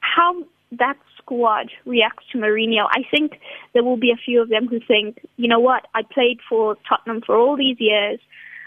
how 0.00 0.44
that 0.72 0.96
squad 1.18 1.70
reacts 1.84 2.24
to 2.32 2.38
Mourinho, 2.38 2.86
I 2.90 3.02
think 3.10 3.38
there 3.74 3.84
will 3.84 3.98
be 3.98 4.10
a 4.10 4.16
few 4.16 4.40
of 4.40 4.48
them 4.48 4.66
who 4.66 4.80
think, 4.80 5.20
you 5.36 5.48
know 5.48 5.60
what, 5.60 5.86
I 5.94 6.02
played 6.02 6.38
for 6.48 6.76
Tottenham 6.88 7.22
for 7.24 7.36
all 7.36 7.56
these 7.56 7.76
years. 7.78 8.18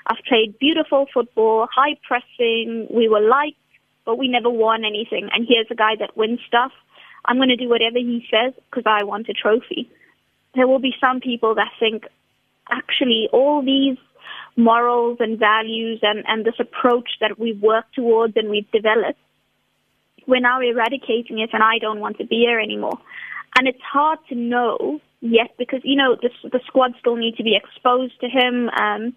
I've 0.07 0.23
played 0.27 0.59
beautiful 0.59 1.07
football, 1.13 1.67
high 1.73 1.97
pressing. 2.07 2.87
We 2.89 3.09
were 3.09 3.21
liked, 3.21 3.57
but 4.05 4.17
we 4.17 4.27
never 4.27 4.49
won 4.49 4.85
anything. 4.85 5.29
And 5.33 5.47
here's 5.47 5.67
a 5.71 5.75
guy 5.75 5.95
that 5.99 6.15
wins 6.15 6.39
stuff. 6.47 6.71
I'm 7.25 7.37
going 7.37 7.49
to 7.49 7.55
do 7.55 7.69
whatever 7.69 7.97
he 7.97 8.25
says 8.29 8.53
because 8.69 8.83
I 8.85 9.03
want 9.03 9.29
a 9.29 9.33
trophy. 9.33 9.89
There 10.53 10.67
will 10.67 10.79
be 10.79 10.93
some 11.01 11.19
people 11.19 11.55
that 11.55 11.71
think, 11.79 12.05
actually, 12.69 13.29
all 13.33 13.63
these 13.63 13.97
morals 14.55 15.17
and 15.19 15.39
values 15.39 15.99
and, 16.01 16.23
and 16.27 16.45
this 16.45 16.59
approach 16.59 17.09
that 17.19 17.39
we've 17.39 17.61
worked 17.61 17.95
towards 17.95 18.37
and 18.37 18.49
we've 18.49 18.69
developed, 18.71 19.19
we're 20.27 20.39
now 20.39 20.61
eradicating 20.61 21.39
it 21.39 21.49
and 21.53 21.61
I 21.61 21.77
don't 21.79 21.99
want 21.99 22.17
to 22.19 22.25
be 22.25 22.45
here 22.47 22.59
anymore. 22.59 22.99
And 23.57 23.67
it's 23.67 23.81
hard 23.81 24.19
to 24.29 24.35
know 24.35 24.99
yet 25.21 25.55
because, 25.57 25.81
you 25.83 25.95
know, 25.95 26.15
the, 26.15 26.29
the 26.49 26.59
squad 26.65 26.93
still 26.99 27.15
need 27.15 27.37
to 27.37 27.43
be 27.43 27.55
exposed 27.55 28.19
to 28.21 28.27
him. 28.27 28.69
Um, 28.69 29.13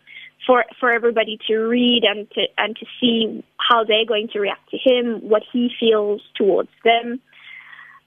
for 0.47 0.65
for 0.81 0.91
everybody 0.91 1.39
to 1.47 1.57
read 1.57 2.03
and 2.05 2.31
to 2.31 2.43
and 2.57 2.77
to 2.77 2.87
see 3.01 3.45
how 3.59 3.85
they're 3.85 4.07
going 4.07 4.29
to 4.33 4.41
react 4.41 4.71
to 4.71 4.79
him, 4.79 5.21
what 5.29 5.43
he 5.53 5.71
feels 5.79 6.23
towards 6.37 6.71
them. 6.85 7.21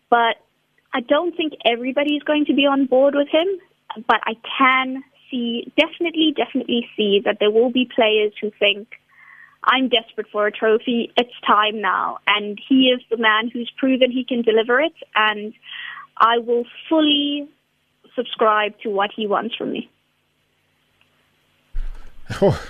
But 0.10 0.38
I 0.94 1.02
don't 1.02 1.36
think 1.36 1.54
everybody 1.66 2.16
is 2.16 2.24
going 2.24 2.46
to 2.46 2.54
be 2.54 2.66
on 2.66 2.86
board 2.86 3.16
with 3.16 3.30
him. 3.30 3.48
But 4.08 4.22
I 4.26 4.34
can 4.58 5.04
see, 5.30 5.72
definitely, 5.78 6.34
definitely 6.36 6.88
see 6.96 7.22
that 7.26 7.38
there 7.40 7.52
will 7.52 7.72
be 7.72 7.90
players 7.94 8.34
who 8.40 8.52
think, 8.60 8.88
I'm 9.64 9.90
desperate 9.90 10.28
for 10.32 10.48
a 10.48 10.52
trophy. 10.52 11.12
It's 11.16 11.34
time 11.46 11.82
now. 11.82 12.20
And 12.28 12.60
he 12.68 12.90
is 12.90 13.02
the 13.10 13.18
man 13.18 13.50
who's 13.50 13.72
proven 13.78 14.12
he 14.12 14.26
can 14.26 14.42
deliver 14.42 14.82
it. 14.82 14.94
And 15.16 15.54
I 16.18 16.40
will 16.40 16.66
fully 16.90 17.48
subscribe 18.16 18.80
to 18.84 18.90
what 18.90 19.12
he 19.16 19.28
wants 19.28 19.56
from 19.56 19.72
me. 19.72 19.90
Oh, 22.42 22.62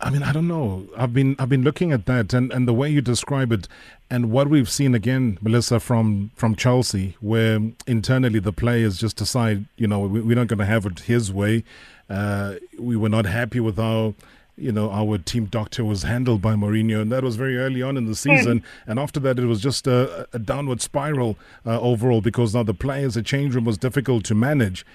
I 0.00 0.10
mean, 0.10 0.22
I 0.22 0.32
don't 0.32 0.46
know. 0.46 0.86
I've 0.96 1.12
been 1.12 1.34
I've 1.38 1.48
been 1.48 1.64
looking 1.64 1.92
at 1.92 2.06
that 2.06 2.32
and, 2.32 2.52
and 2.52 2.68
the 2.68 2.72
way 2.72 2.88
you 2.88 3.00
describe 3.00 3.50
it, 3.50 3.66
and 4.08 4.30
what 4.30 4.48
we've 4.48 4.70
seen 4.70 4.94
again, 4.94 5.38
Melissa, 5.40 5.80
from 5.80 6.30
from 6.36 6.54
Chelsea, 6.54 7.16
where 7.20 7.60
internally 7.86 8.38
the 8.38 8.52
players 8.52 8.98
just 8.98 9.16
decide, 9.16 9.64
you 9.76 9.88
know, 9.88 10.00
we, 10.00 10.32
are 10.32 10.36
not 10.36 10.46
going 10.46 10.60
to 10.60 10.66
have 10.66 10.86
it 10.86 11.00
his 11.00 11.32
way. 11.32 11.64
Uh, 12.08 12.54
we 12.78 12.96
were 12.96 13.08
not 13.08 13.26
happy 13.26 13.58
with 13.58 13.76
how 13.76 14.14
you 14.56 14.70
know 14.70 14.90
our 14.90 15.18
team 15.18 15.46
doctor 15.46 15.84
was 15.84 16.04
handled 16.04 16.40
by 16.40 16.54
Mourinho, 16.54 17.02
and 17.02 17.10
that 17.10 17.24
was 17.24 17.34
very 17.34 17.58
early 17.58 17.82
on 17.82 17.96
in 17.96 18.06
the 18.06 18.14
season. 18.14 18.60
Mm. 18.60 18.64
And 18.86 18.98
after 19.00 19.18
that, 19.20 19.38
it 19.38 19.46
was 19.46 19.60
just 19.60 19.88
a, 19.88 20.28
a 20.32 20.38
downward 20.38 20.80
spiral 20.80 21.36
uh, 21.66 21.80
overall 21.80 22.20
because 22.20 22.54
now 22.54 22.62
the 22.62 22.72
players, 22.72 23.14
the 23.14 23.22
change 23.22 23.56
room 23.56 23.64
was 23.64 23.78
difficult 23.78 24.24
to 24.26 24.34
manage. 24.36 24.86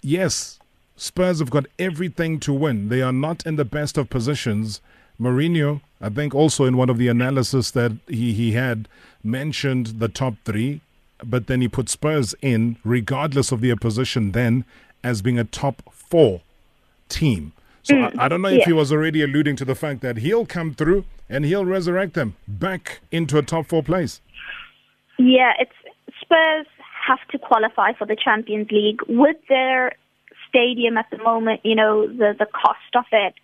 Yes, 0.00 0.58
Spurs 0.96 1.40
have 1.40 1.50
got 1.50 1.66
everything 1.78 2.38
to 2.40 2.52
win. 2.52 2.88
They 2.88 3.02
are 3.02 3.12
not 3.12 3.44
in 3.46 3.56
the 3.56 3.64
best 3.64 3.98
of 3.98 4.10
positions. 4.10 4.80
Mourinho, 5.20 5.80
I 6.00 6.08
think, 6.08 6.34
also 6.34 6.64
in 6.64 6.76
one 6.76 6.90
of 6.90 6.98
the 6.98 7.08
analysis 7.08 7.70
that 7.72 7.92
he, 8.08 8.32
he 8.32 8.52
had 8.52 8.88
mentioned 9.22 9.98
the 9.98 10.08
top 10.08 10.34
three, 10.44 10.80
but 11.22 11.46
then 11.46 11.60
he 11.60 11.68
put 11.68 11.88
Spurs 11.88 12.34
in, 12.42 12.76
regardless 12.84 13.52
of 13.52 13.60
their 13.60 13.76
position, 13.76 14.32
then 14.32 14.64
as 15.02 15.22
being 15.22 15.38
a 15.38 15.44
top 15.44 15.82
four 15.92 16.40
team. 17.08 17.52
So 17.82 17.94
mm, 17.94 18.18
I, 18.18 18.24
I, 18.24 18.28
don't 18.28 18.42
know 18.42 18.48
yeah. 18.48 18.60
if 18.60 18.64
he 18.64 18.72
was 18.72 18.92
already 18.92 19.22
alluding 19.22 19.56
to 19.56 19.64
the 19.64 19.74
fact 19.74 20.00
that 20.00 20.18
he'll 20.18 20.46
come 20.46 20.74
through 20.74 21.04
and 21.28 21.44
he'll 21.44 21.66
resurrect 21.66 22.14
them 22.14 22.36
back 22.48 23.00
into 23.10 23.36
a 23.36 23.42
top 23.42 23.66
four 23.66 23.82
place. 23.82 24.20
Yeah, 25.18 25.52
it's 25.58 25.72
Spurs 26.20 26.66
have 27.06 27.18
to 27.30 27.38
qualify 27.38 27.92
for 27.92 28.06
the 28.06 28.16
Champions 28.16 28.70
League 28.70 29.00
with 29.08 29.36
their 29.48 29.92
stadium 30.54 30.96
at 30.96 31.06
the 31.10 31.18
moment, 31.18 31.60
you 31.64 31.74
know, 31.74 32.06
the, 32.06 32.34
the 32.38 32.46
cost 32.46 32.94
of 32.94 33.04
it, 33.10 33.34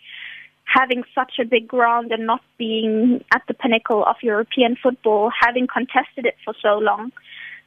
having 0.64 1.02
such 1.14 1.32
a 1.40 1.44
big 1.44 1.66
ground 1.66 2.12
and 2.12 2.26
not 2.26 2.40
being 2.56 3.24
at 3.34 3.42
the 3.48 3.54
pinnacle 3.54 4.04
of 4.04 4.16
European 4.22 4.76
football, 4.80 5.30
having 5.40 5.66
contested 5.66 6.26
it 6.26 6.36
for 6.44 6.54
so 6.62 6.78
long 6.78 7.10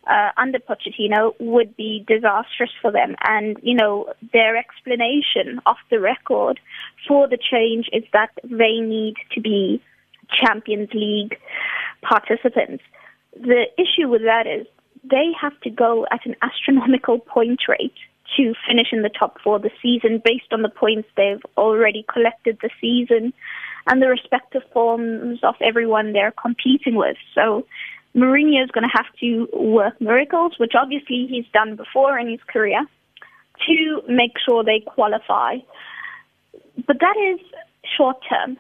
uh, 0.08 0.30
under 0.38 0.60
Pochettino 0.60 1.34
would 1.40 1.76
be 1.76 2.04
disastrous 2.08 2.72
for 2.82 2.92
them. 2.92 3.16
And, 3.26 3.58
you 3.62 3.76
know, 3.76 4.14
their 4.32 4.56
explanation 4.56 5.60
of 5.66 5.76
the 5.90 6.00
record 6.00 6.60
for 7.08 7.28
the 7.28 7.38
change 7.38 7.88
is 7.92 8.04
that 8.14 8.32
they 8.44 8.80
need 8.80 9.16
to 9.34 9.42
be 9.42 9.82
Champions 10.32 10.90
League 10.94 11.38
participants. 12.02 12.84
The 13.34 13.66
issue 13.78 14.08
with 14.08 14.22
that 14.24 14.46
is 14.48 14.68
they 15.04 15.32
have 15.40 15.60
to 15.62 15.70
go 15.70 16.06
at 16.12 16.26
an 16.26 16.36
astronomical 16.42 17.20
point 17.34 17.62
rate 17.68 17.94
to 18.38 18.54
finish 18.68 18.88
in 18.92 19.02
the 19.02 19.10
top 19.10 19.40
four 19.42 19.60
this 19.60 19.72
season 19.82 20.22
based 20.24 20.52
on 20.52 20.62
the 20.62 20.70
points 20.70 21.08
they've 21.16 21.44
already 21.58 22.06
collected 22.12 22.58
this 22.62 22.72
season 22.80 23.34
and 23.88 24.02
the 24.02 24.08
respective 24.08 24.63
forms 24.72 25.40
of 25.44 25.56
everyone 25.62 26.13
they're 26.13 26.32
competing 26.32 26.96
with. 26.96 27.18
So 27.36 27.66
Mourinho 28.16 28.63
is 28.63 28.72
going 28.72 28.88
to 28.88 28.96
have 28.96 29.08
to 29.20 29.48
work 29.54 30.00
miracles, 30.00 30.54
which 30.58 30.74
obviously 30.75 31.28
he's 31.30 31.46
done 31.54 31.75
before 31.75 32.18
in 32.18 32.30
his 32.30 32.40
career, 32.48 32.86
to 33.68 34.02
make 34.08 34.34
sure 34.46 34.63
they 34.63 34.80
qualify. 34.80 35.58
But 36.88 37.00
that 37.00 37.16
is 37.18 37.40
short 37.98 38.18
term. 38.30 38.58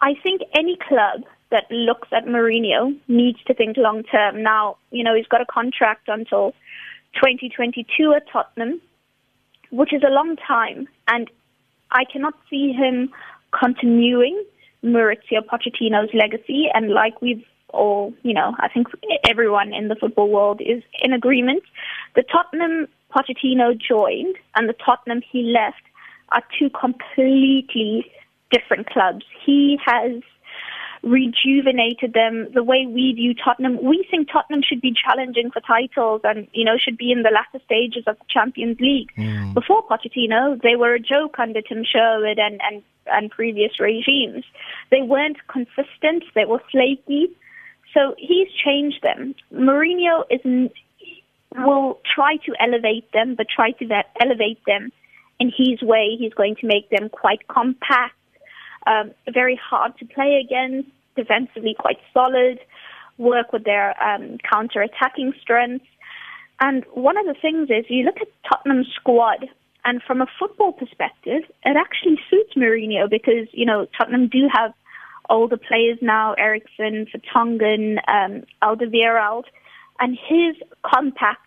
I 0.00 0.14
think 0.22 0.42
any 0.54 0.76
club 0.76 1.22
that 1.50 1.70
looks 1.70 2.08
at 2.12 2.24
Mourinho 2.24 2.98
needs 3.08 3.38
to 3.46 3.54
think 3.54 3.76
long 3.76 4.02
term. 4.04 4.42
Now, 4.42 4.76
you 4.90 5.04
know, 5.04 5.14
he's 5.14 5.26
got 5.26 5.40
a 5.40 5.46
contract 5.46 6.08
until 6.08 6.54
2022 7.14 8.14
at 8.14 8.28
Tottenham, 8.30 8.80
which 9.70 9.92
is 9.92 10.02
a 10.06 10.10
long 10.10 10.36
time, 10.36 10.88
and 11.08 11.30
I 11.90 12.04
cannot 12.10 12.34
see 12.48 12.72
him 12.72 13.10
continuing 13.58 14.42
Mauricio 14.84 15.40
Pochettino's 15.44 16.12
legacy. 16.14 16.68
And 16.72 16.90
like 16.90 17.20
we've 17.20 17.44
all, 17.68 18.12
you 18.22 18.34
know, 18.34 18.54
I 18.58 18.68
think 18.68 18.88
everyone 19.26 19.72
in 19.72 19.88
the 19.88 19.96
football 19.96 20.28
world 20.28 20.60
is 20.60 20.82
in 21.00 21.12
agreement. 21.12 21.62
The 22.14 22.22
Tottenham 22.22 22.88
Pochettino 23.14 23.78
joined 23.78 24.36
and 24.56 24.68
the 24.68 24.74
Tottenham 24.74 25.22
he 25.30 25.42
left 25.42 25.82
are 26.30 26.42
two 26.58 26.70
completely 26.70 28.10
different 28.50 28.88
clubs. 28.88 29.24
He 29.44 29.78
has 29.84 30.22
rejuvenated 31.02 32.12
them 32.12 32.48
the 32.54 32.62
way 32.62 32.86
we 32.86 33.12
view 33.12 33.34
Tottenham. 33.34 33.82
We 33.82 34.06
think 34.10 34.28
Tottenham 34.30 34.62
should 34.62 34.80
be 34.80 34.94
challenging 34.94 35.50
for 35.50 35.60
titles 35.60 36.20
and, 36.24 36.46
you 36.52 36.64
know, 36.64 36.76
should 36.78 36.96
be 36.96 37.10
in 37.10 37.22
the 37.22 37.30
latter 37.30 37.62
stages 37.64 38.04
of 38.06 38.18
the 38.18 38.24
Champions 38.28 38.78
League. 38.80 39.10
Mm. 39.18 39.54
Before 39.54 39.84
Pochettino, 39.86 40.60
they 40.62 40.76
were 40.76 40.94
a 40.94 41.00
joke 41.00 41.38
under 41.38 41.60
Tim 41.60 41.84
Sherwood 41.84 42.38
and, 42.38 42.60
and, 42.62 42.82
and 43.06 43.30
previous 43.30 43.80
regimes. 43.80 44.44
They 44.90 45.02
weren't 45.02 45.38
consistent, 45.48 46.24
they 46.34 46.44
were 46.44 46.62
flaky. 46.70 47.36
So 47.94 48.14
he's 48.16 48.48
changed 48.64 49.02
them. 49.02 49.34
Mourinho 49.52 50.22
isn't. 50.30 50.72
will 51.56 52.00
try 52.14 52.36
to 52.46 52.54
elevate 52.58 53.10
them, 53.12 53.34
but 53.34 53.46
try 53.54 53.72
to 53.72 54.02
elevate 54.20 54.60
them 54.66 54.92
in 55.38 55.52
his 55.54 55.82
way. 55.82 56.16
He's 56.18 56.32
going 56.32 56.56
to 56.60 56.66
make 56.66 56.88
them 56.90 57.08
quite 57.10 57.46
compact 57.48 58.14
um, 58.86 59.12
very 59.32 59.58
hard 59.62 59.96
to 59.98 60.04
play 60.06 60.42
against, 60.44 60.88
defensively 61.16 61.74
quite 61.78 61.98
solid, 62.12 62.58
work 63.18 63.52
with 63.52 63.64
their 63.64 64.00
um, 64.02 64.38
counter-attacking 64.50 65.32
strengths. 65.40 65.86
And 66.60 66.84
one 66.92 67.16
of 67.16 67.26
the 67.26 67.34
things 67.40 67.70
is 67.70 67.84
you 67.88 68.04
look 68.04 68.20
at 68.20 68.28
Tottenham's 68.48 68.88
squad, 68.94 69.48
and 69.84 70.00
from 70.02 70.20
a 70.20 70.26
football 70.38 70.72
perspective, 70.72 71.42
it 71.64 71.76
actually 71.76 72.18
suits 72.30 72.54
Mourinho 72.54 73.10
because, 73.10 73.48
you 73.52 73.66
know, 73.66 73.86
Tottenham 73.98 74.28
do 74.28 74.48
have 74.52 74.72
older 75.28 75.56
players 75.56 75.98
now, 76.00 76.34
Eriksen, 76.34 77.06
Vertonghen, 77.06 77.98
um, 78.08 78.44
Alderweireld, 78.62 79.44
and 79.98 80.16
his 80.28 80.56
compact 80.82 81.40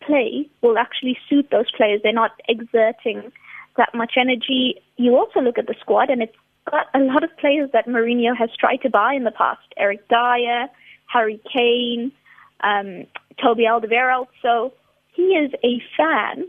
play 0.00 0.48
will 0.62 0.78
actually 0.78 1.18
suit 1.28 1.48
those 1.50 1.70
players. 1.72 2.00
They're 2.02 2.12
not 2.12 2.32
exerting 2.48 3.32
that 3.80 3.94
much 3.94 4.12
energy. 4.16 4.76
You 4.96 5.16
also 5.16 5.40
look 5.40 5.58
at 5.58 5.66
the 5.66 5.74
squad, 5.80 6.10
and 6.10 6.22
it's 6.22 6.36
got 6.70 6.86
a 6.94 7.00
lot 7.00 7.24
of 7.24 7.30
players 7.38 7.70
that 7.72 7.86
Mourinho 7.86 8.36
has 8.36 8.50
tried 8.58 8.82
to 8.82 8.90
buy 8.90 9.14
in 9.14 9.24
the 9.24 9.30
past: 9.30 9.66
Eric 9.76 10.06
Dier, 10.08 10.68
Harry 11.06 11.40
Kane, 11.52 12.12
um, 12.60 13.06
Toby 13.42 13.64
Alderweireld. 13.64 14.28
So 14.42 14.72
he 15.14 15.22
is 15.22 15.50
a 15.64 15.82
fan 15.96 16.46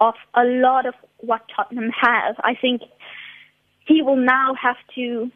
of 0.00 0.14
a 0.34 0.44
lot 0.44 0.86
of 0.86 0.94
what 1.18 1.42
Tottenham 1.54 1.90
have. 1.90 2.36
I 2.38 2.54
think 2.60 2.82
he 3.86 4.02
will 4.02 4.16
now 4.16 4.54
have 4.60 4.76
to 4.94 5.30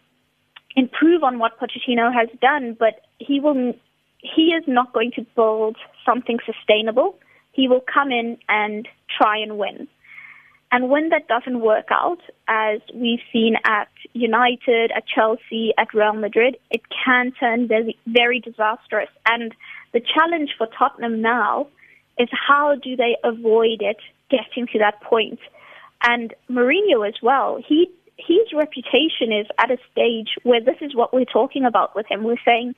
improve 0.77 1.23
on 1.23 1.39
what 1.39 1.59
Pochettino 1.61 2.13
has 2.13 2.29
done, 2.41 2.77
but 2.79 3.03
he 3.19 3.39
will 3.41 3.75
he 4.21 4.47
is 4.59 4.65
not 4.67 4.93
going 4.93 5.13
to 5.13 5.27
build 5.37 5.77
something 6.05 6.39
sustainable. 6.45 7.19
He 7.53 7.69
will 7.69 7.83
come 7.93 8.11
in 8.11 8.39
and 8.49 8.89
try 9.17 9.39
and 9.39 9.59
win. 9.59 9.89
And 10.71 10.91
when 10.91 11.09
that 11.11 11.29
doesn't 11.29 11.61
work 11.61 11.87
out, 11.91 12.21
as 12.47 12.81
we've 12.95 13.23
seen 13.33 13.57
at 13.65 13.89
United, 14.13 14.93
at 14.95 15.05
Chelsea, 15.07 15.73
at 15.79 15.95
Real 15.95 16.13
Madrid, 16.13 16.57
it 16.71 16.83
can 17.05 17.33
turn 17.41 17.69
very, 17.69 17.99
very 18.07 18.41
disastrous. 18.41 19.09
And 19.27 19.55
the 19.93 20.01
challenge 20.01 20.51
for 20.59 20.67
Tottenham 20.79 21.23
now 21.23 21.69
is 22.19 22.29
how 22.33 22.75
do 22.75 22.97
they 22.97 23.17
avoid 23.25 23.81
it 23.81 23.97
getting 24.31 24.67
to 24.73 24.79
that 24.81 25.01
point? 25.03 25.41
And 26.03 26.35
Mourinho 26.51 27.09
as 27.09 27.15
well, 27.23 27.59
he 27.67 27.91
his 28.19 28.53
reputation 28.53 29.33
is 29.33 29.47
at 29.59 29.71
a 29.71 29.79
stage 29.93 30.31
where 30.43 30.61
this 30.61 30.77
is 30.81 30.95
what 30.95 31.15
we're 31.15 31.25
talking 31.25 31.65
about 31.65 31.95
with 31.95 32.07
him. 32.11 32.25
We're 32.25 32.37
saying, 32.45 32.75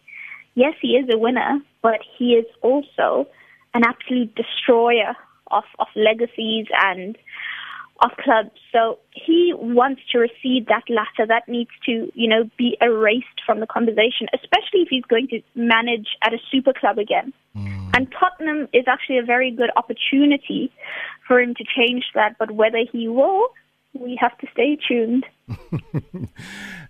yes, 0.54 0.74
he 0.82 0.88
is 0.88 1.08
a 1.10 1.16
winner, 1.16 1.60
but 1.82 2.00
he 2.18 2.34
is 2.34 2.44
also 2.60 3.26
an 3.72 3.82
absolute 3.84 4.34
destroyer 4.34 5.16
of, 5.50 5.64
of 5.78 5.86
legacies 5.96 6.66
and 6.84 7.16
of 8.02 8.10
clubs. 8.16 8.50
So 8.72 8.98
he 9.12 9.52
wants 9.54 10.00
to 10.12 10.18
receive 10.18 10.66
that 10.66 10.84
latter. 10.88 11.26
That 11.26 11.48
needs 11.48 11.70
to, 11.86 12.10
you 12.14 12.28
know, 12.28 12.48
be 12.56 12.76
erased 12.80 13.26
from 13.44 13.60
the 13.60 13.66
conversation, 13.66 14.26
especially 14.32 14.80
if 14.80 14.88
he's 14.88 15.04
going 15.04 15.28
to 15.28 15.40
manage 15.54 16.08
at 16.22 16.32
a 16.32 16.38
super 16.50 16.72
club 16.72 16.98
again. 16.98 17.32
Mm. 17.56 17.90
And 17.96 18.08
Tottenham 18.18 18.68
is 18.72 18.84
actually 18.86 19.18
a 19.18 19.24
very 19.24 19.50
good 19.50 19.70
opportunity 19.76 20.72
for 21.26 21.40
him 21.40 21.54
to 21.54 21.64
change 21.64 22.04
that. 22.14 22.36
But 22.38 22.52
whether 22.52 22.78
he 22.90 23.08
will, 23.08 23.48
we 23.92 24.16
have 24.20 24.36
to 24.38 24.46
stay 24.52 24.78
tuned. 24.88 25.26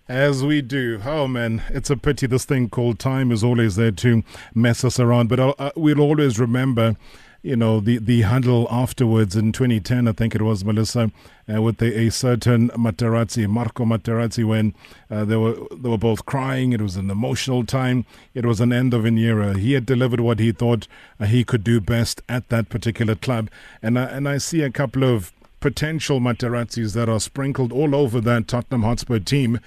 As 0.07 0.43
we 0.43 0.61
do. 0.61 1.01
Oh 1.05 1.27
man, 1.27 1.63
it's 1.69 1.89
a 1.89 1.97
pity 1.97 2.27
this 2.27 2.45
thing 2.45 2.69
called 2.69 2.99
time 2.99 3.31
is 3.31 3.43
always 3.43 3.75
there 3.75 3.91
to 3.91 4.23
mess 4.53 4.83
us 4.83 4.99
around. 4.99 5.29
But 5.29 5.39
uh, 5.39 5.71
we'll 5.75 6.01
always 6.01 6.39
remember 6.39 6.95
you 7.43 7.55
know, 7.55 7.79
the, 7.79 7.97
the 7.97 8.21
huddle 8.21 8.67
afterwards 8.69 9.35
in 9.35 9.51
2010, 9.51 10.07
I 10.07 10.11
think 10.11 10.35
it 10.35 10.41
was, 10.43 10.63
Melissa, 10.63 11.11
uh, 11.51 11.61
with 11.61 11.77
the, 11.77 11.97
a 11.97 12.11
certain 12.11 12.69
Materazzi, 12.69 13.47
Marco 13.47 13.83
Materazzi, 13.83 14.45
when 14.45 14.75
uh, 15.09 15.25
they, 15.25 15.35
were, 15.35 15.55
they 15.75 15.89
were 15.89 15.97
both 15.97 16.25
crying. 16.25 16.71
It 16.71 16.81
was 16.81 16.97
an 16.97 17.09
emotional 17.09 17.65
time. 17.65 18.05
It 18.35 18.45
was 18.45 18.61
an 18.61 18.71
end 18.71 18.93
of 18.93 19.05
an 19.05 19.17
era. 19.17 19.57
He 19.57 19.73
had 19.73 19.87
delivered 19.87 20.19
what 20.19 20.39
he 20.39 20.51
thought 20.51 20.87
uh, 21.19 21.25
he 21.25 21.43
could 21.43 21.63
do 21.63 21.81
best 21.81 22.21
at 22.29 22.49
that 22.49 22.69
particular 22.69 23.15
club. 23.15 23.49
And, 23.81 23.97
I, 23.97 24.03
and 24.03 24.29
I 24.29 24.37
see 24.37 24.61
a 24.61 24.69
couple 24.69 25.03
of 25.03 25.31
potential 25.59 26.19
Materazzis 26.19 26.93
that 26.93 27.09
are 27.09 27.19
sprinkled 27.19 27.71
all 27.71 27.95
over 27.95 28.21
that 28.21 28.47
Tottenham 28.47 28.83
Hotspur 28.83 29.19
team. 29.19 29.59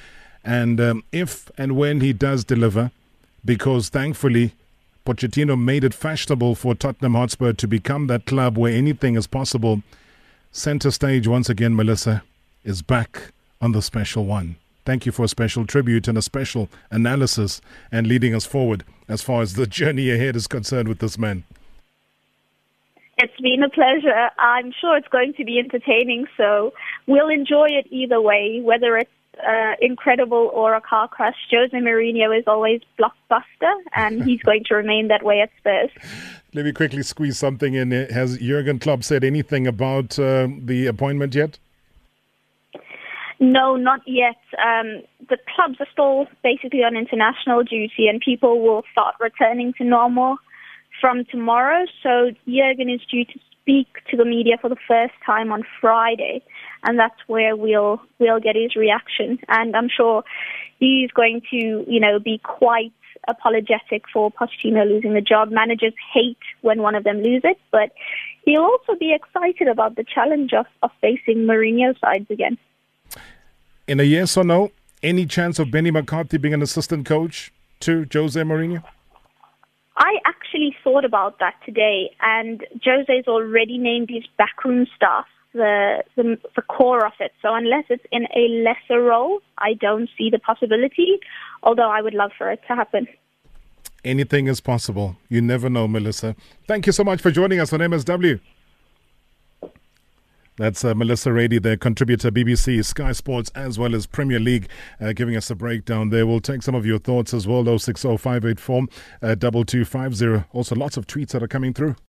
And 0.44 0.80
um, 0.80 1.04
if 1.10 1.50
and 1.58 1.76
when 1.76 2.00
he 2.00 2.12
does 2.12 2.44
deliver, 2.44 2.92
because 3.44 3.88
thankfully 3.88 4.52
Pochettino 5.05 5.61
made 5.61 5.85
it 5.85 5.93
fashionable 5.93 6.55
for 6.55 6.75
Tottenham 6.75 7.14
Hotspur 7.14 7.53
to 7.53 7.69
become 7.69 8.07
that 8.07 8.25
club 8.25 8.57
where 8.57 8.73
anything 8.73 9.17
is 9.17 9.27
possible. 9.27 9.83
Center 10.51 10.90
stage, 10.90 11.29
once 11.29 11.51
again, 11.51 11.77
Melissa, 11.77 12.23
is 12.64 12.81
back 12.81 13.33
on 13.61 13.73
the 13.73 13.83
special 13.83 14.25
one. 14.25 14.57
Thank 14.87 15.05
you 15.05 15.12
for 15.12 15.25
a 15.25 15.29
special 15.29 15.67
tribute 15.67 16.09
and 16.09 16.17
a 16.17 16.23
special 16.23 16.71
analysis 16.90 17.61
and 17.93 18.07
leading 18.07 18.35
us 18.35 18.47
forward 18.47 18.85
as 19.07 19.21
far 19.21 19.43
as 19.43 19.55
the 19.55 19.67
journey 19.67 20.11
ahead 20.11 20.37
is 20.37 20.47
concerned 20.47 20.88
with 20.88 21.01
this 21.01 21.19
man. 21.19 21.45
It's 23.19 23.40
been 23.40 23.62
a 23.62 23.69
pleasure. 23.69 24.31
I'm 24.38 24.73
sure 24.81 24.97
it's 24.97 25.09
going 25.09 25.35
to 25.35 25.45
be 25.45 25.59
entertaining, 25.59 26.27
so 26.37 26.73
we'll 27.07 27.29
enjoy 27.29 27.69
it 27.69 27.87
either 27.90 28.21
way, 28.21 28.61
whether 28.62 28.97
it's 28.97 29.11
uh, 29.47 29.75
incredible 29.81 30.51
or 30.53 30.75
a 30.75 30.81
car 30.81 31.09
crash, 31.09 31.35
Jose 31.51 31.77
Mourinho 31.77 32.37
is 32.37 32.44
always 32.47 32.81
blockbuster, 32.99 33.73
and 33.94 34.23
he's 34.25 34.42
going 34.49 34.64
to 34.66 34.75
remain 34.75 35.09
that 35.09 35.23
way 35.23 35.40
at 35.40 35.51
Spurs. 35.59 35.90
Let 36.55 36.64
me 36.64 36.73
quickly 36.73 37.03
squeeze 37.03 37.38
something 37.38 37.75
in. 37.75 37.90
Has 37.90 38.38
Jurgen 38.38 38.79
Klopp 38.79 39.03
said 39.03 39.25
anything 39.25 39.66
about 39.66 40.18
uh, 40.18 40.49
the 40.59 40.87
appointment 40.87 41.35
yet? 41.35 41.59
No, 43.40 43.77
not 43.77 44.01
yet. 44.07 44.38
Um, 44.59 45.03
the 45.29 45.38
clubs 45.55 45.77
are 45.81 45.88
still 45.92 46.27
basically 46.42 46.85
on 46.85 46.97
international 46.97 47.64
duty, 47.64 48.07
and 48.09 48.20
people 48.20 48.61
will 48.61 48.85
start 48.92 49.16
returning 49.20 49.73
to 49.75 49.85
normal 49.85 50.37
from 51.01 51.25
tomorrow. 51.25 51.85
So 52.03 52.31
Jurgen 52.47 52.88
is 52.88 53.01
due 53.11 53.25
to 53.25 53.38
speak 53.61 53.88
to 54.11 54.16
the 54.16 54.25
media 54.25 54.57
for 54.61 54.68
the 54.68 54.77
first 54.87 55.14
time 55.27 55.53
on 55.53 55.62
Friday, 55.81 56.42
and 56.85 56.99
that's 56.99 57.18
where 57.27 57.57
we'll 57.57 58.01
we'll 58.18 58.40
get 58.40 58.57
his 58.57 58.77
reaction. 58.77 59.38
And 59.49 59.75
I'm 59.75 59.88
sure 59.88 60.25
he's 60.79 61.11
going 61.11 61.42
to, 61.51 61.85
you 61.88 62.01
know, 62.01 62.18
be 62.18 62.38
quite 62.38 62.92
apologetic 63.27 64.05
for 64.12 64.31
Pochettino 64.31 64.87
losing 64.87 65.14
the 65.14 65.20
job. 65.20 65.51
Managers 65.51 65.94
hate 66.12 66.38
when 66.61 66.83
one 66.83 66.94
of 66.94 67.05
them 67.05 67.23
lose 67.23 67.42
it, 67.44 67.59
but 67.70 67.90
he'll 68.44 68.62
also 68.62 68.94
be 68.99 69.14
excited 69.14 69.68
about 69.68 69.97
the 69.97 70.05
challenge 70.05 70.53
of, 70.53 70.66
of 70.83 70.90
facing 71.01 71.47
Mourinho 71.47 71.99
sides 72.01 72.27
again. 72.31 72.59
In 73.87 74.01
a 74.01 74.03
yes 74.03 74.37
or 74.37 74.44
no, 74.44 74.70
any 75.03 75.27
chance 75.27 75.59
of 75.59 75.68
Benni 75.68 75.90
McCarthy 75.90 76.38
being 76.38 76.55
an 76.55 76.62
assistant 76.62 77.07
coach 77.07 77.53
to 77.81 78.07
Jose 78.12 78.40
Mourinho? 78.40 78.83
I 79.97 80.16
actually 80.27 80.77
thought 80.83 81.05
about 81.05 81.38
that 81.38 81.55
today, 81.64 82.11
and 82.20 82.66
Jose's 82.85 83.29
already 83.29 83.79
named 83.79 84.11
his 84.11 84.25
backroom 84.37 84.87
staff 84.97 85.27
the, 85.55 86.03
the 86.17 86.37
the 86.57 86.62
core 86.62 87.07
of 87.07 87.12
it. 87.21 87.33
So 87.40 87.55
unless 87.55 87.85
it's 87.88 88.05
in 88.12 88.27
a 88.37 88.49
lesser 88.62 89.01
role, 89.03 89.40
I 89.59 89.75
don't 89.75 90.09
see 90.19 90.29
the 90.31 90.38
possibility. 90.38 91.21
Although 91.62 91.90
I 91.90 92.03
would 92.03 92.14
love 92.14 92.33
for 92.37 92.51
it 92.51 92.61
to 92.69 92.75
happen. 92.75 93.07
Anything 94.05 94.49
is 94.49 94.61
possible. 94.61 95.17
You 95.31 95.40
never 95.40 95.71
know, 95.71 95.88
Melissa. 95.88 96.37
Thank 96.69 96.87
you 96.87 96.93
so 96.93 97.05
much 97.05 97.23
for 97.23 97.31
joining 97.31 97.59
us 97.59 97.73
on 97.73 97.81
MSW. 97.81 98.38
That's 100.57 100.85
uh, 100.85 100.95
Melissa 100.95 101.33
Reddy, 101.33 101.59
the 101.59 101.77
contributor, 101.77 102.31
BBC, 102.31 102.85
Sky 102.85 103.11
Sports, 103.11 103.51
as 103.57 103.77
well 103.77 103.93
as 103.93 104.07
Premier 104.07 104.38
League, 104.38 104.69
uh, 105.01 105.12
giving 105.12 105.37
us 105.37 105.51
a 105.51 105.57
breakdown 105.57 106.11
there. 106.11 106.29
We'll 106.29 106.38
take 106.38 106.62
some 106.62 106.77
of 106.77 106.87
your 106.87 107.01
thoughts 107.01 107.35
as 107.35 107.49
well, 107.49 107.64
060 107.64 108.17
584 108.19 108.83
uh, 109.23 109.35
2250. 109.35 110.45
Also, 110.53 110.77
lots 110.77 110.97
of 110.97 111.09
tweets 111.09 111.31
that 111.31 111.43
are 111.43 111.49
coming 111.49 111.75
through. 111.75 111.97